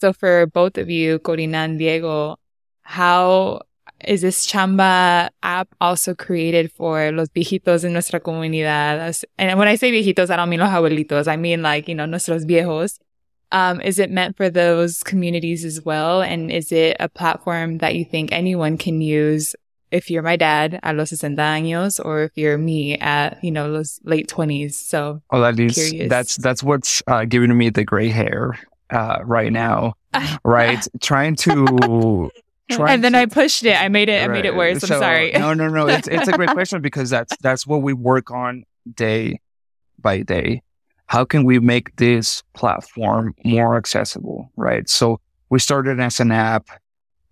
[0.00, 2.36] So for both of you, Corina and Diego,
[2.82, 3.62] how
[4.04, 9.24] is this Chamba app also created for los viejitos in nuestra comunidad?
[9.38, 11.26] And when I say viejitos, I don't mean los abuelitos.
[11.26, 12.98] I mean like, you know, nuestros viejos.
[13.50, 16.22] Um, is it meant for those communities as well?
[16.22, 19.54] And is it a platform that you think anyone can use
[19.94, 23.68] if you're my dad at los 60 años or if you're me at, you know,
[23.68, 24.74] los late 20s.
[24.74, 26.10] So, oh, that is, curious.
[26.10, 28.58] that's, that's what's uh, giving me the gray hair
[28.90, 29.94] uh, right now,
[30.44, 30.84] right?
[31.00, 32.30] Trying to.
[32.70, 33.80] and then to, I pushed it.
[33.80, 34.20] I made it.
[34.20, 34.30] Right.
[34.30, 34.82] I made it worse.
[34.82, 35.30] I'm so, sorry.
[35.32, 35.86] no, no, no.
[35.86, 39.40] It's it's a great question because that's that's what we work on day
[40.00, 40.62] by day.
[41.06, 44.50] How can we make this platform more accessible?
[44.56, 44.88] Right.
[44.88, 46.68] So we started as an app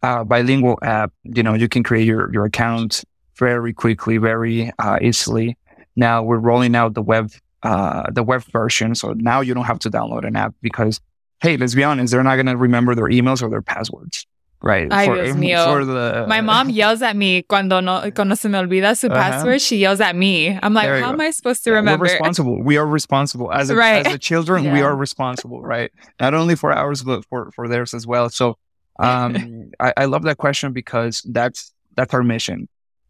[0.02, 3.04] uh, bilingual app, you know, you can create your, your account
[3.38, 5.56] very quickly, very uh, easily.
[5.96, 7.30] Now we're rolling out the web,
[7.62, 8.94] uh, the web version.
[8.94, 11.00] So now you don't have to download an app because,
[11.40, 14.26] hey, let's be honest, they're not going to remember their emails or their passwords.
[14.62, 14.86] Right.
[14.92, 15.64] Ay, for, Dios mío.
[15.64, 19.14] For the, My mom yells at me cuando no, cuando se me olvida su uh-huh.
[19.16, 19.60] password.
[19.60, 20.56] She yells at me.
[20.62, 21.12] I'm like, how go.
[21.14, 22.04] am I supposed to remember?
[22.04, 22.62] We're responsible.
[22.62, 24.06] We are responsible as a, right.
[24.06, 24.64] as a children.
[24.64, 24.72] Yeah.
[24.72, 25.90] We are responsible, right?
[26.20, 28.30] Not only for ours, but for, for theirs as well.
[28.30, 28.56] So
[28.98, 32.68] um, I, I love that question because that's that's our mission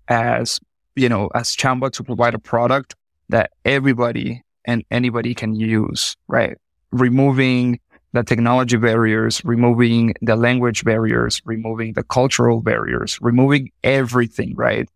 [0.08, 0.60] as
[0.96, 2.94] you know as Chamba to provide a product
[3.28, 6.56] that everybody and anybody can use, right?
[6.90, 7.80] Removing
[8.12, 14.88] the technology barriers, removing the language barriers, removing the cultural barriers, removing everything, right?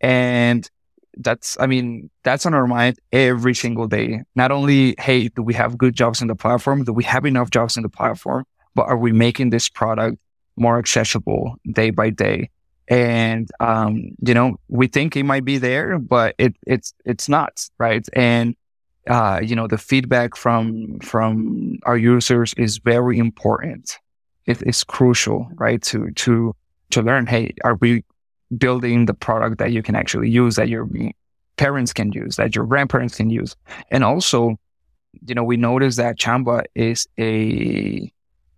[0.00, 0.68] And
[1.16, 4.22] that's, I mean, that's on our mind every single day.
[4.34, 6.82] Not only, hey, do we have good jobs in the platform?
[6.82, 8.44] Do we have enough jobs in the platform?
[8.74, 10.18] But are we making this product
[10.56, 12.50] more accessible day by day.
[12.88, 17.66] And, um, you know, we think it might be there, but it, it's, it's not,
[17.78, 18.06] right?
[18.12, 18.56] And,
[19.08, 23.98] uh, you know, the feedback from, from our users is very important.
[24.46, 25.80] It is crucial, right?
[25.82, 26.54] To, to,
[26.90, 28.04] to learn, hey, are we
[28.56, 30.86] building the product that you can actually use, that your
[31.56, 33.56] parents can use, that your grandparents can use?
[33.90, 34.58] And also,
[35.26, 38.12] you know, we notice that Chamba is a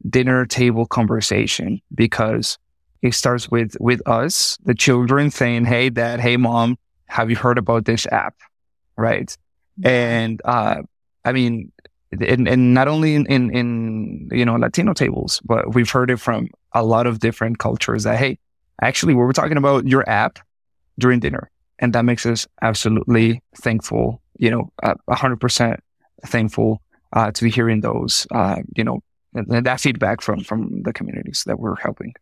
[0.09, 2.59] dinner table conversation because
[3.03, 6.21] it starts with with us, the children saying, "Hey, dad.
[6.21, 6.79] Hey, mom.
[7.07, 8.35] Have you heard about this app?"
[8.97, 9.37] Right?
[9.85, 10.83] And uh,
[11.25, 11.73] I mean,
[12.13, 16.19] and, and not only in, in in you know Latino tables, but we've heard it
[16.19, 18.39] from a lot of different cultures that hey,
[18.81, 20.39] actually, we were talking about your app
[20.99, 24.23] during dinner, and that makes us absolutely thankful.
[24.39, 25.81] You know, a hundred percent
[26.25, 26.83] thankful
[27.13, 28.27] uh, to be hearing those.
[28.31, 29.01] Uh, you know,
[29.49, 32.15] that feedback from from the communities that we're helping.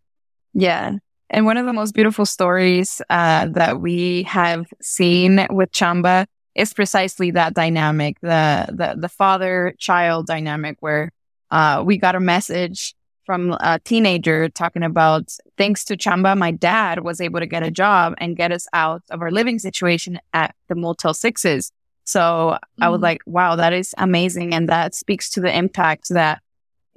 [0.52, 0.98] Yeah.
[1.30, 6.72] And one of the most beautiful stories uh, that we have seen with Chamba is
[6.72, 11.10] precisely that dynamic, the the, the father child dynamic, where
[11.50, 17.04] uh, we got a message from a teenager talking about thanks to Chamba, my dad
[17.04, 20.54] was able to get a job and get us out of our living situation at
[20.68, 21.72] the Motel Sixes.
[22.04, 22.82] So mm-hmm.
[22.82, 23.04] I was mm-hmm.
[23.04, 24.54] like, wow, that is amazing.
[24.54, 26.42] And that speaks to the impact that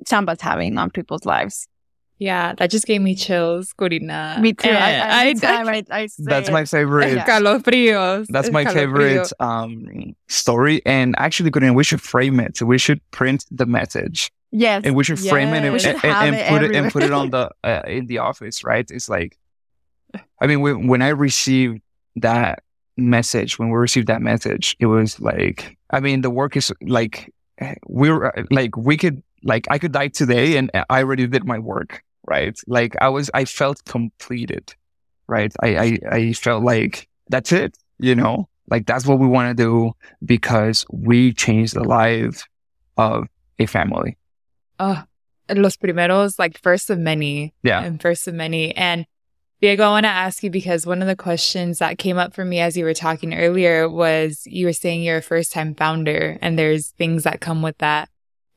[0.06, 1.68] Chamba's having on people's lives.
[2.20, 4.42] Yeah, that just gave me chills, Corina.
[4.42, 4.70] Me too.
[4.70, 7.18] I, I, I, that's my favorite.
[7.18, 8.26] Escalofríos.
[8.30, 10.82] That's my favorite um, story.
[10.84, 12.60] And actually, Corina, we should frame it.
[12.60, 14.32] We should print the message.
[14.52, 14.82] Yes.
[14.86, 15.30] And we should yes.
[15.30, 18.08] frame it and, and, and, and put it and put it on the uh, in
[18.08, 18.90] the office, right?
[18.90, 19.38] It's like,
[20.42, 21.82] I mean, when, when I received
[22.16, 22.64] that
[22.96, 27.32] message, when we received that message, it was like, I mean, the work is like
[27.88, 31.60] we're like we could like I could die today and uh, I already did my
[31.60, 32.58] work, right?
[32.68, 34.74] Like I was, I felt completed.
[35.28, 35.54] right?
[35.62, 39.64] I, I, I felt like that's it, you know, like that's what we want to
[39.64, 39.94] do
[40.26, 42.44] because we changed the life
[42.98, 43.28] of
[43.60, 44.18] a family.
[44.80, 45.04] Oh,
[45.50, 47.54] los primeros, like first of many.
[47.64, 47.84] Yeah.
[47.84, 48.76] And first of many.
[48.76, 49.06] And
[49.60, 52.46] Diego, I want to ask you because one of the questions that came up for
[52.46, 56.38] me as you were talking earlier was you were saying you're a first time founder
[56.42, 58.10] and there's things that come with that.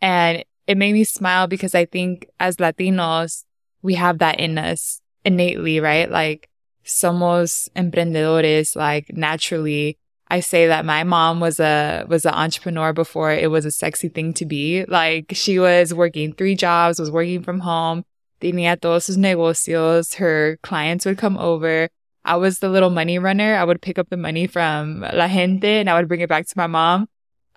[0.03, 3.45] And it made me smile because I think as Latinos,
[3.83, 6.11] we have that in us innately, right?
[6.11, 6.49] Like
[6.85, 9.99] somos emprendedores, like naturally.
[10.33, 14.09] I say that my mom was a, was an entrepreneur before it was a sexy
[14.09, 14.85] thing to be.
[14.85, 18.05] Like she was working three jobs, was working from home,
[18.41, 20.15] tenía todos sus negocios.
[20.17, 21.89] Her clients would come over.
[22.25, 23.55] I was the little money runner.
[23.57, 26.47] I would pick up the money from la gente and I would bring it back
[26.47, 27.09] to my mom.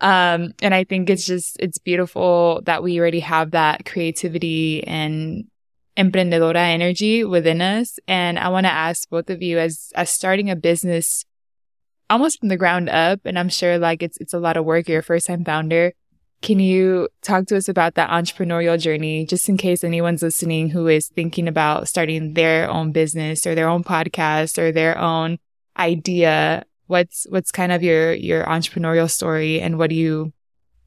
[0.04, 5.46] Um, and I think it's just, it's beautiful that we already have that creativity and
[5.98, 7.98] emprendedora energy within us.
[8.06, 11.24] And I want to ask both of you as, as starting a business
[12.10, 13.22] almost from the ground up.
[13.24, 14.90] And I'm sure like it's, it's a lot of work.
[14.90, 15.94] You're a first time founder.
[16.42, 20.90] Can you talk to us about that entrepreneurial journey, just in case anyone's listening who
[20.90, 25.40] is thinking about starting their own business or their own podcast or their own
[25.80, 26.66] idea?
[26.88, 30.34] What's, what's kind of your, your entrepreneurial story and what do you,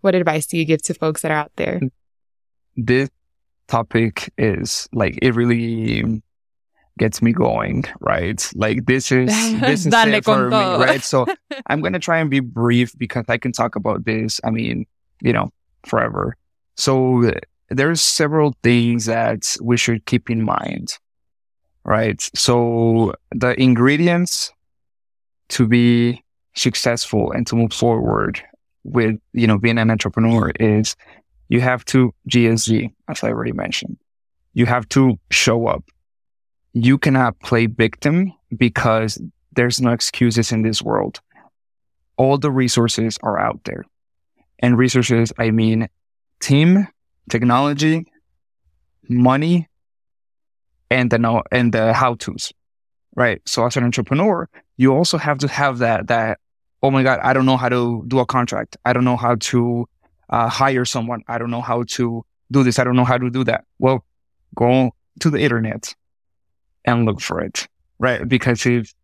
[0.00, 1.80] what advice do you give to folks that are out there?
[2.76, 3.10] This
[3.68, 6.22] topic is like, it really
[6.98, 8.50] gets me going, right?
[8.54, 9.28] Like this is
[9.60, 11.02] this is it for me, right?
[11.02, 11.26] So
[11.66, 14.40] I'm gonna try and be brief because I can talk about this.
[14.44, 14.86] I mean,
[15.20, 15.50] you know,
[15.84, 16.36] forever.
[16.76, 17.32] So
[17.68, 20.98] there's several things that we should keep in mind,
[21.84, 22.20] right?
[22.34, 24.52] So the ingredients
[25.48, 26.22] to be
[26.54, 28.42] successful and to move forward
[28.84, 30.96] with, you know, being an entrepreneur is
[31.48, 33.96] you have to GSD, as I already mentioned.
[34.54, 35.84] You have to show up
[36.76, 39.18] you cannot play victim because
[39.52, 41.20] there's no excuses in this world.
[42.18, 43.86] All the resources are out there.
[44.58, 45.88] And resources, I mean
[46.40, 46.86] team,
[47.30, 48.04] technology,
[49.08, 49.68] money,
[50.90, 52.52] and the know and the how to's.
[53.16, 53.40] Right.
[53.44, 56.38] So as an entrepreneur, you also have to have that that,
[56.82, 58.76] oh my God, I don't know how to do a contract.
[58.84, 59.88] I don't know how to
[60.30, 61.22] uh, hire someone.
[61.26, 62.78] I don't know how to do this.
[62.78, 63.64] I don't know how to do that.
[63.78, 64.04] Well,
[64.54, 65.94] go to the internet,
[66.86, 67.66] and look for it,
[67.98, 68.26] right?
[68.26, 68.94] Because if,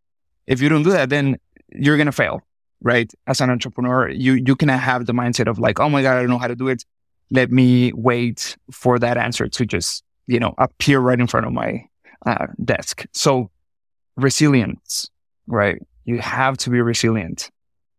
[0.47, 1.39] if you don't do that, then
[1.71, 2.41] you're to fail,
[2.81, 3.13] right?
[3.27, 6.21] As an entrepreneur, you, you cannot have the mindset of like, oh my God, I
[6.21, 6.85] don't know how to do it.
[7.31, 11.53] Let me wait for that answer to just, you know, appear right in front of
[11.53, 11.87] my
[12.25, 13.05] uh, desk.
[13.13, 13.51] So
[14.17, 15.11] resilience,
[15.47, 15.81] right?
[16.05, 17.51] You have to be resilient.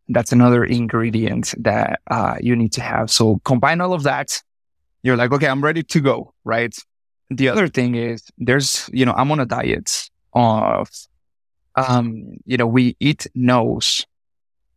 [0.10, 3.10] That's another ingredient that uh, you need to have.
[3.10, 4.42] So combine all of that.
[5.02, 6.76] You're like, okay, I'm ready to go, right?
[7.38, 10.90] the other thing is there's, you know, I'm on a diet of,
[11.76, 14.06] um, you know, we eat no's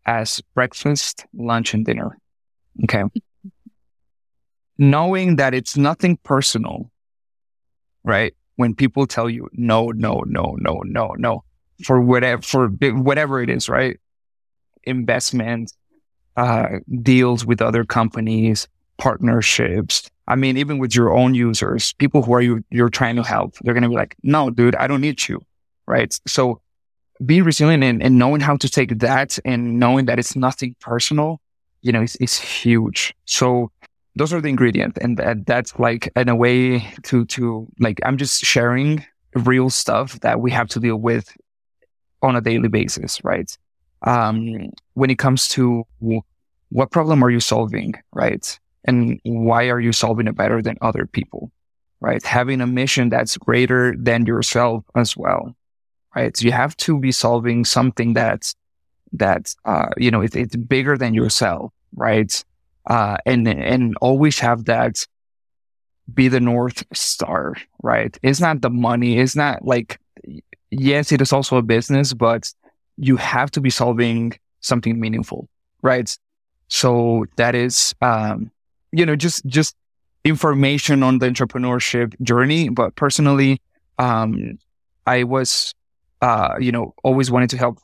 [0.07, 2.19] as breakfast, lunch, and dinner.
[2.85, 3.05] Okay.
[4.79, 6.91] Knowing that it's nothing personal,
[8.05, 8.35] right?
[8.57, 11.45] When people tell you no, no, no, no, no, no,
[11.85, 13.99] for whatever, for whatever it is, right?
[14.85, 15.73] Investment,
[16.37, 22.35] uh, deals with other companies, partnerships, I mean, even with your own users, people who
[22.35, 25.29] are you, you're trying to help, they're to be like, no, dude, I don't need
[25.29, 25.41] you.
[25.87, 26.19] Right.
[26.27, 26.61] So
[27.25, 31.41] being resilient and, and knowing how to take that and knowing that it's nothing personal,
[31.83, 33.15] you know, is, is huge.
[33.25, 33.71] So
[34.17, 34.99] those are the ingredients.
[35.01, 40.19] And that, that's like in a way to, to like, I'm just sharing real stuff
[40.21, 41.31] that we have to deal with
[42.23, 43.23] on a daily basis.
[43.23, 43.57] Right.
[44.03, 45.85] Um, when it comes to
[46.71, 47.95] what problem are you solving?
[48.13, 51.51] Right and why are you solving it better than other people?
[52.01, 52.25] Right.
[52.25, 55.55] Having a mission that's greater than yourself as well.
[56.15, 56.37] Right.
[56.37, 58.55] So you have to be solving something that's,
[59.13, 61.73] that uh, you know, it, it's bigger than yourself.
[61.95, 62.45] Right.
[62.87, 65.05] Uh, and, and always have that
[66.15, 67.57] be the North Star.
[67.83, 68.17] Right.
[68.23, 69.19] It's not the money.
[69.19, 69.99] It's not like,
[70.71, 72.53] yes, it is also a business, but
[72.97, 75.49] you have to be solving something meaningful.
[75.83, 76.17] Right.
[76.69, 78.51] So that is, um,
[78.93, 79.75] you know, just, just
[80.25, 82.69] information on the entrepreneurship journey.
[82.69, 83.61] But personally,
[83.99, 84.59] um,
[85.07, 85.75] I was,
[86.21, 87.79] uh, you know, always wanted to help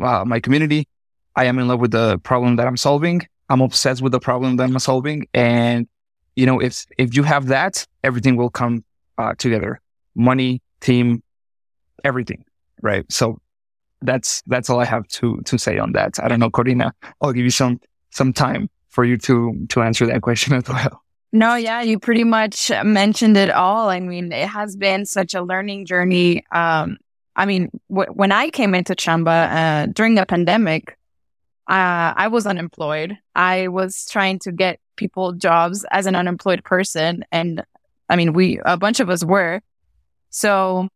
[0.00, 0.86] uh, my community.
[1.34, 3.26] I am in love with the problem that I'm solving.
[3.48, 5.26] I'm obsessed with the problem that I'm solving.
[5.34, 5.88] And,
[6.36, 8.84] you know, if, if you have that, everything will come
[9.16, 9.80] uh, together.
[10.14, 11.22] Money, team,
[12.04, 12.44] everything.
[12.82, 13.10] Right.
[13.10, 13.40] So
[14.02, 16.22] that's, that's all I have to, to say on that.
[16.22, 17.80] I don't know, Corina, I'll give you some,
[18.10, 18.68] some time
[18.98, 21.04] for you to to answer that question as well.
[21.30, 23.88] No, yeah, you pretty much mentioned it all.
[23.88, 26.44] I mean, it has been such a learning journey.
[26.50, 26.96] Um,
[27.36, 30.97] I mean, w- when I came into Chamba uh, during the pandemic,
[31.68, 33.18] uh, I was unemployed.
[33.34, 37.24] I was trying to get people jobs as an unemployed person.
[37.30, 37.62] And
[38.08, 39.60] I mean, we, a bunch of us were.
[40.30, 40.88] So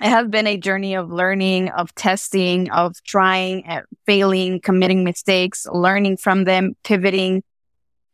[0.00, 5.66] it has been a journey of learning, of testing, of trying, and failing, committing mistakes,
[5.70, 7.42] learning from them, pivoting.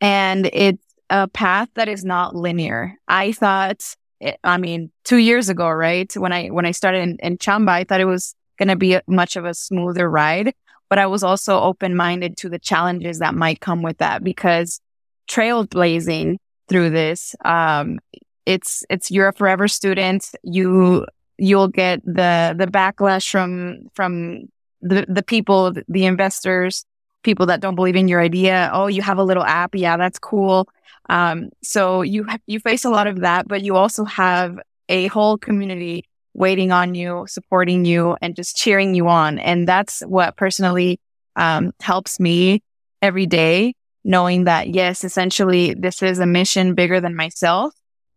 [0.00, 2.94] And it's a path that is not linear.
[3.06, 3.82] I thought,
[4.20, 6.10] it, I mean, two years ago, right?
[6.16, 8.94] When I, when I started in, in Chamba, I thought it was going to be
[8.94, 10.54] a, much of a smoother ride,
[10.94, 14.80] but I was also open minded to the challenges that might come with that because
[15.28, 16.36] trailblazing
[16.68, 17.98] through this, um,
[18.46, 20.30] it's, it's, you're a forever student.
[20.44, 21.04] You,
[21.36, 24.42] you'll get the, the backlash from, from
[24.82, 26.84] the, the people, the investors,
[27.24, 28.70] people that don't believe in your idea.
[28.72, 29.74] Oh, you have a little app.
[29.74, 30.68] Yeah, that's cool.
[31.08, 35.38] Um, so you, you face a lot of that, but you also have a whole
[35.38, 36.04] community
[36.34, 39.38] waiting on you, supporting you and just cheering you on.
[39.38, 41.00] And that's what personally,
[41.36, 42.62] um, helps me
[43.00, 43.74] every day,
[44.04, 47.72] knowing that yes, essentially this is a mission bigger than myself.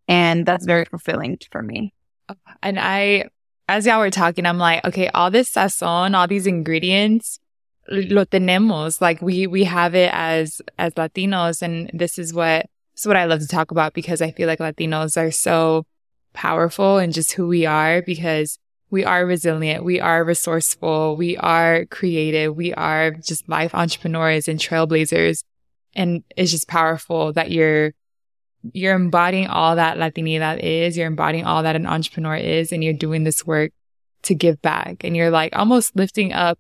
[0.07, 1.93] And that's very fulfilling for me.
[2.63, 3.26] And I,
[3.68, 7.39] as y'all were talking, I'm like, okay, all this sazon, all these ingredients,
[7.89, 9.01] lo tenemos.
[9.01, 11.61] Like we, we have it as, as Latinos.
[11.61, 14.47] And this is what, this is what I love to talk about because I feel
[14.47, 15.86] like Latinos are so
[16.38, 18.59] powerful in just who we are because
[18.91, 19.83] we are resilient.
[19.83, 21.17] We are resourceful.
[21.17, 22.55] We are creative.
[22.55, 25.43] We are just life entrepreneurs and trailblazers.
[25.95, 27.93] And it's just powerful that you're
[28.73, 32.93] you're embodying all that Latinidad is, you're embodying all that an entrepreneur is, and you're
[32.93, 33.71] doing this work
[34.23, 35.03] to give back.
[35.03, 36.59] And you're like almost lifting up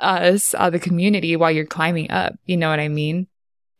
[0.00, 2.34] us, uh, the community while you're climbing up.
[2.46, 3.28] You know what I mean?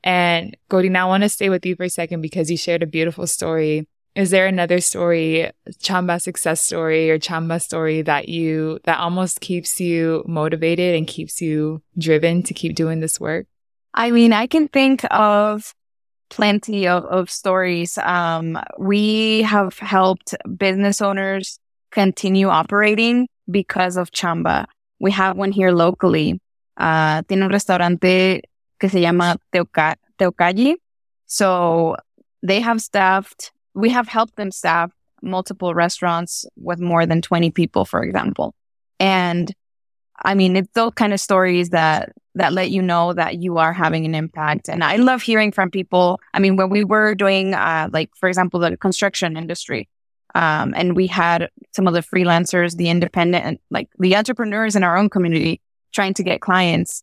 [0.05, 2.87] And Corina, I want to stay with you for a second because you shared a
[2.87, 3.87] beautiful story.
[4.19, 5.49] Is there another story,
[5.79, 11.41] Chamba success story or Chamba story that you, that almost keeps you motivated and keeps
[11.41, 13.47] you driven to keep doing this work?
[13.95, 15.73] I mean, I can think of
[16.31, 17.97] plenty of, of stories.
[17.99, 21.61] Um, we have helped business owners
[21.93, 24.67] continue operating because of Chamba.
[24.99, 26.41] We have one here locally.
[26.77, 28.43] Uh, tiene un restaurante
[28.81, 29.95] que se llama Teoca-.
[31.27, 31.97] So
[32.43, 37.85] they have staffed, we have helped them staff multiple restaurants with more than 20 people,
[37.85, 38.55] for example.
[38.99, 39.53] And
[40.25, 43.73] I mean, it's those kind of stories that that let you know that you are
[43.73, 44.69] having an impact.
[44.69, 46.21] And I love hearing from people.
[46.35, 49.89] I mean, when we were doing, uh, like, for example, the construction industry,
[50.37, 54.85] um, and we had some of the freelancers, the independent, and like the entrepreneurs in
[54.85, 55.61] our own community
[55.93, 57.03] trying to get clients.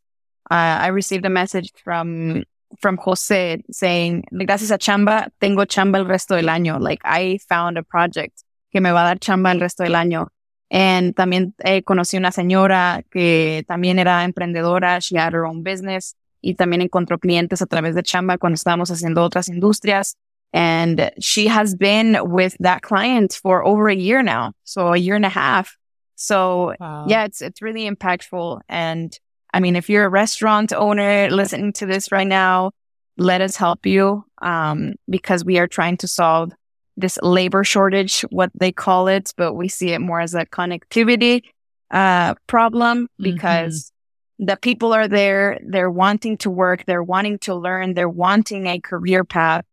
[0.51, 2.43] Uh, I received a message from
[2.79, 6.79] from Jose saying, gracias a chamba, tengo chamba el resto del año.
[6.79, 10.27] Like, I found a project que me va a dar chamba el resto del año.
[10.71, 16.15] And también eh, conocí una señora que también era emprendedora, she had her own business
[16.45, 20.15] y también encontró clientes a través de Chamba cuando estábamos haciendo otras industrias.
[20.53, 24.53] And she has been with that client for over a year now.
[24.63, 25.75] So a year and a half.
[26.15, 27.05] So wow.
[27.07, 28.61] yeah, it's, it's really impactful.
[28.69, 29.11] And
[29.55, 32.71] I mean, if you're a restaurant owner listening to this right now,
[33.17, 34.25] let us help you.
[34.41, 36.51] Um, because we are trying to solve
[36.97, 41.43] this labor shortage, what they call it, but we see it more as a connectivity
[41.89, 43.93] uh, problem because
[44.41, 44.45] mm-hmm.
[44.47, 48.81] the people are there, they're wanting to work, they're wanting to learn, they're wanting a
[48.81, 49.63] career path,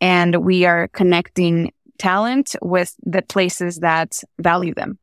[0.00, 4.96] and we are connecting talent with the places that value them.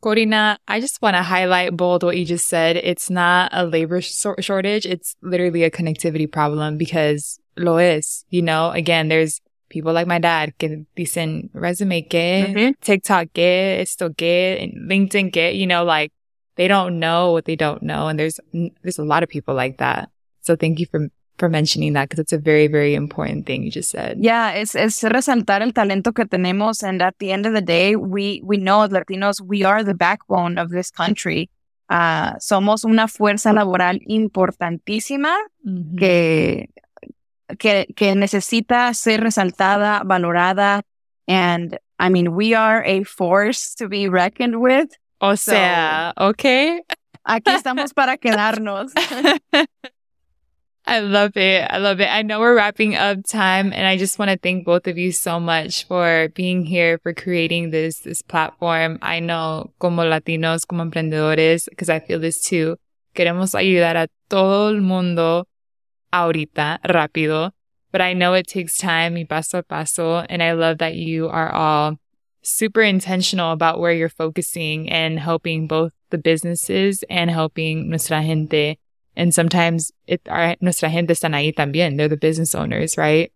[0.00, 2.76] Corina, I just want to highlight bold what you just said.
[2.76, 4.86] It's not a labor sh- shortage.
[4.86, 10.18] It's literally a connectivity problem because lo es, you know, again, there's people like my
[10.18, 12.70] dad que dicen resume que, mm-hmm.
[12.80, 16.12] TikTok que, esto que, LinkedIn que, you know, like
[16.56, 18.08] they don't know what they don't know.
[18.08, 18.40] And there's,
[18.82, 20.08] there's a lot of people like that.
[20.42, 23.70] So thank you for, for mentioning that because it's a very, very important thing you
[23.70, 24.18] just said.
[24.20, 26.82] Yeah, it's, it's resaltar el talento que tenemos.
[26.82, 30.58] And at the end of the day, we, we know Latinos, we are the backbone
[30.58, 31.50] of this country.
[31.90, 35.98] Uh, somos una fuerza laboral importantísima mm-hmm.
[35.98, 36.68] que
[37.58, 40.82] que, que necesita ser resaltada, valorada.
[41.28, 44.90] And I mean, we are a force to be reckoned with.
[45.20, 46.80] O sea, so, okay.
[47.26, 48.92] Aquí estamos para quedarnos.
[50.86, 51.66] I love it.
[51.70, 52.08] I love it.
[52.12, 55.12] I know we're wrapping up time and I just want to thank both of you
[55.12, 58.98] so much for being here, for creating this, this platform.
[59.00, 62.76] I know como Latinos, como emprendedores, because I feel this too.
[63.14, 65.46] Queremos ayudar a todo el mundo
[66.12, 67.52] ahorita, rápido.
[67.90, 70.18] But I know it takes time y paso a paso.
[70.28, 71.98] And I love that you are all
[72.42, 78.78] super intentional about where you're focusing and helping both the businesses and helping nuestra gente.
[79.16, 81.96] And sometimes it, our, nuestra gente están ahí también.
[81.96, 83.32] They're the business owners, right?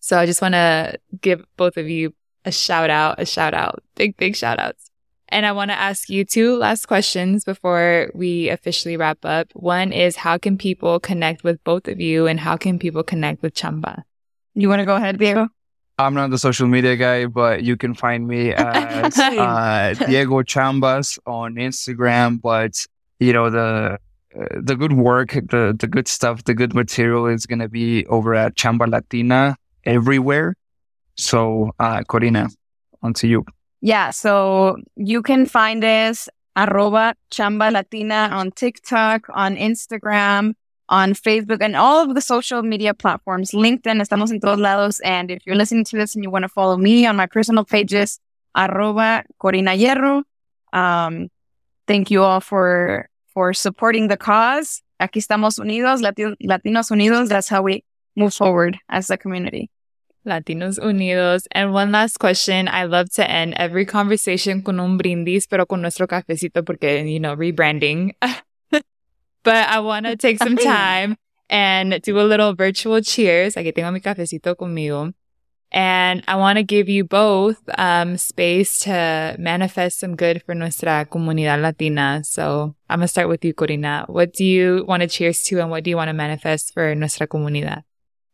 [0.00, 3.82] So I just want to give both of you a shout out, a shout out,
[3.94, 4.90] big, big shout outs.
[5.28, 9.50] And I want to ask you two last questions before we officially wrap up.
[9.54, 13.42] One is how can people connect with both of you and how can people connect
[13.42, 14.02] with Chamba?
[14.54, 15.48] You want to go ahead, Diego?
[15.98, 21.18] I'm not the social media guy, but you can find me as uh, Diego Chambas
[21.26, 22.40] on Instagram.
[22.40, 22.84] But
[23.18, 23.98] you know the
[24.34, 28.56] the good work, the the good stuff, the good material is gonna be over at
[28.56, 30.54] Chamba Latina everywhere.
[31.16, 32.52] So, uh, Corina,
[33.02, 33.44] on to you.
[33.80, 40.54] Yeah, so you can find us arroba chamba latina on TikTok, on Instagram,
[40.88, 43.52] on Facebook, and all of the social media platforms.
[43.52, 45.00] LinkedIn, estamos en todos lados.
[45.04, 47.64] And if you're listening to this and you want to follow me on my personal
[47.64, 48.18] pages,
[48.56, 50.22] arroba Corina Hierro.
[50.72, 51.28] Um,
[51.86, 54.82] thank you all for for supporting the cause.
[55.00, 57.28] Aquí estamos unidos, Latinos unidos.
[57.28, 57.84] That's how we
[58.16, 59.70] move forward as a community.
[60.26, 61.46] Latinos Unidos.
[61.52, 62.68] And one last question.
[62.68, 67.20] I love to end every conversation con un brindis, pero con nuestro cafecito porque, you
[67.20, 68.12] know, rebranding.
[68.70, 71.16] but I want to take some time
[71.50, 73.54] and do a little virtual cheers.
[73.56, 75.12] Aquí tengo mi cafecito conmigo.
[75.74, 81.04] And I want to give you both um, space to manifest some good for nuestra
[81.10, 82.22] comunidad latina.
[82.22, 84.08] So I'm going to start with you, Corina.
[84.08, 86.94] What do you want to cheers to and what do you want to manifest for
[86.94, 87.82] nuestra comunidad?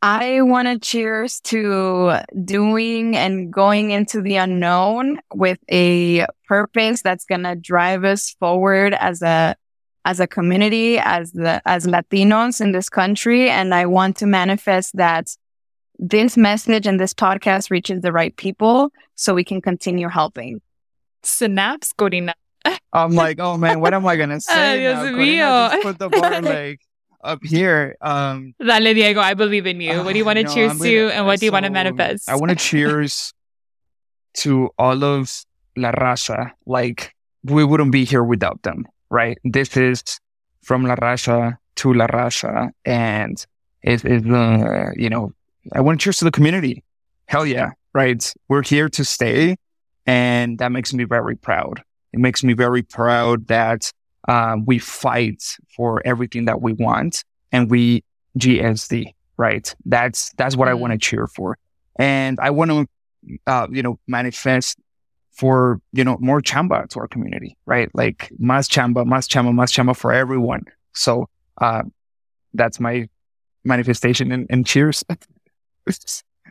[0.03, 7.25] I want to cheers to doing and going into the unknown with a purpose that's
[7.25, 9.57] going to drive us forward as a
[10.05, 14.97] as a community, as the as Latinos in this country, and I want to manifest
[14.97, 15.29] that
[16.01, 20.61] this message and this podcast reaches the right people, so we can continue helping.
[21.23, 22.33] Synapse, Corina.
[22.93, 24.81] I'm like, oh man, what am I gonna say?
[24.81, 25.13] Dios now?
[25.13, 25.71] mío.
[25.71, 26.81] Just put the bar like
[27.23, 27.97] up here.
[28.01, 30.03] Um, Dale, Diego, I believe in you.
[30.03, 31.67] What do you want to no, cheers I'm to gonna- and what do you want
[31.67, 32.29] to manifest?
[32.29, 33.33] I want to cheers
[34.43, 35.45] to all of
[35.77, 36.53] La Raza.
[36.67, 39.39] Like we wouldn't be here without them, right?
[39.45, 40.03] This is
[40.63, 43.45] from La Raza to La Raza, and
[43.83, 45.33] it is, uh, you know,
[45.73, 46.83] I want to cheers to the community.
[47.27, 48.33] Hell yeah, right?
[48.49, 49.57] We're here to stay,
[50.07, 51.83] and that makes me very proud.
[52.13, 53.91] It makes me very proud that
[54.29, 55.43] um, we fight
[55.77, 58.03] for everything that we want, and we
[58.39, 59.75] GSD, right?
[59.85, 60.81] That's that's what I Mm.
[60.81, 61.57] want to cheer for,
[61.97, 62.87] and I want to,
[63.47, 64.79] uh, you know, manifest
[65.33, 67.89] for you know more chamba to our community, right?
[67.95, 70.65] Like más chamba, más chamba, más chamba for everyone.
[70.95, 71.83] So uh,
[72.55, 73.09] that's my
[73.65, 75.05] manifestation and, and cheers.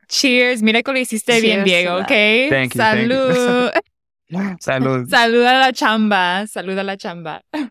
[0.07, 0.61] Cheers.
[0.63, 2.05] Mira que lo hiciste bien, Cheers to Diego, that.
[2.05, 2.49] okay?
[2.49, 3.15] Thank you, thank you.
[3.15, 3.71] Salud.
[4.61, 5.09] Salud.
[5.09, 6.47] Saluda a la chamba.
[6.47, 7.41] Saluda a la chamba.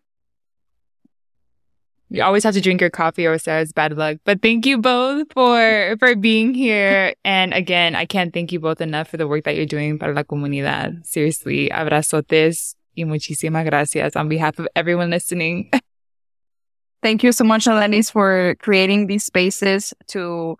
[2.10, 4.16] You always have to drink your coffee or Sarah's bad luck.
[4.24, 7.12] But thank you both for for being here.
[7.22, 10.14] And again, I can't thank you both enough for the work that you're doing para
[10.14, 11.04] la comunidad.
[11.04, 15.70] Seriously, abrazotes y muchísimas gracias on behalf of everyone listening.
[17.02, 20.56] Thank you so much, Odalys, for creating these spaces to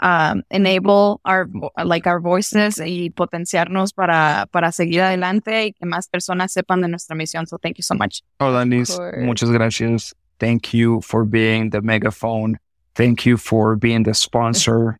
[0.00, 1.48] um, enable our
[1.84, 6.88] like our voices y potenciarnos para para seguir adelante y que más personas sepan de
[6.88, 7.46] nuestra misión.
[7.46, 8.22] So thank you so much.
[8.40, 8.98] Hola, Liz.
[9.18, 10.14] Muchas gracias.
[10.38, 12.58] Thank you for being the megaphone.
[12.94, 14.98] Thank you for being the sponsor.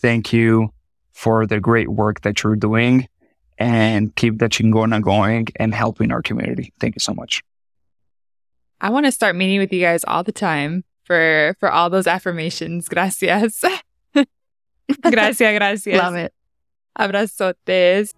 [0.00, 0.70] Thank you
[1.12, 3.08] for the great work that you're doing
[3.58, 6.72] and keep the chingona going and helping our community.
[6.80, 7.42] Thank you so much.
[8.80, 12.06] I want to start meeting with you guys all the time for for all those
[12.06, 12.88] affirmations.
[12.90, 13.64] Gracias.
[15.02, 15.96] gracias, gracias.
[15.96, 16.32] Love it.
[16.98, 18.12] Abrazotes.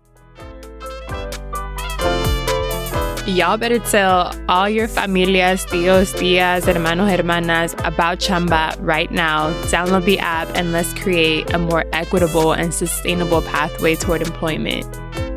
[3.26, 9.50] Y'all better tell all your familias, tios, tias, hermanos, hermanas about Chamba right now.
[9.64, 14.86] Download the app and let's create a more equitable and sustainable pathway toward employment.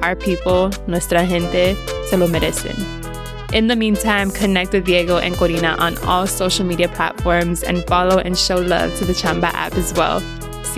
[0.03, 1.73] Our people, nuestra gente,
[2.05, 2.77] se lo merecen.
[3.53, 8.19] In the meantime, connect with Diego and Corina on all social media platforms and follow
[8.19, 10.21] and show love to the Chamba app as well.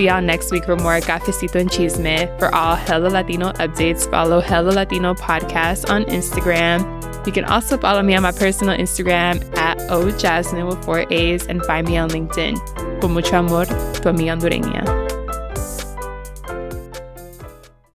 [0.02, 2.40] See y'all next week for more Cafecito and Chisme.
[2.40, 6.82] For all Hella Latino updates, follow Hella Latino Podcast on Instagram.
[7.28, 11.46] You can also follow me on my personal Instagram at O Jasmine with four A's
[11.46, 13.00] and find me on LinkedIn.
[13.00, 13.66] Con mucho amor,
[14.02, 15.11] tu amiga hondureña.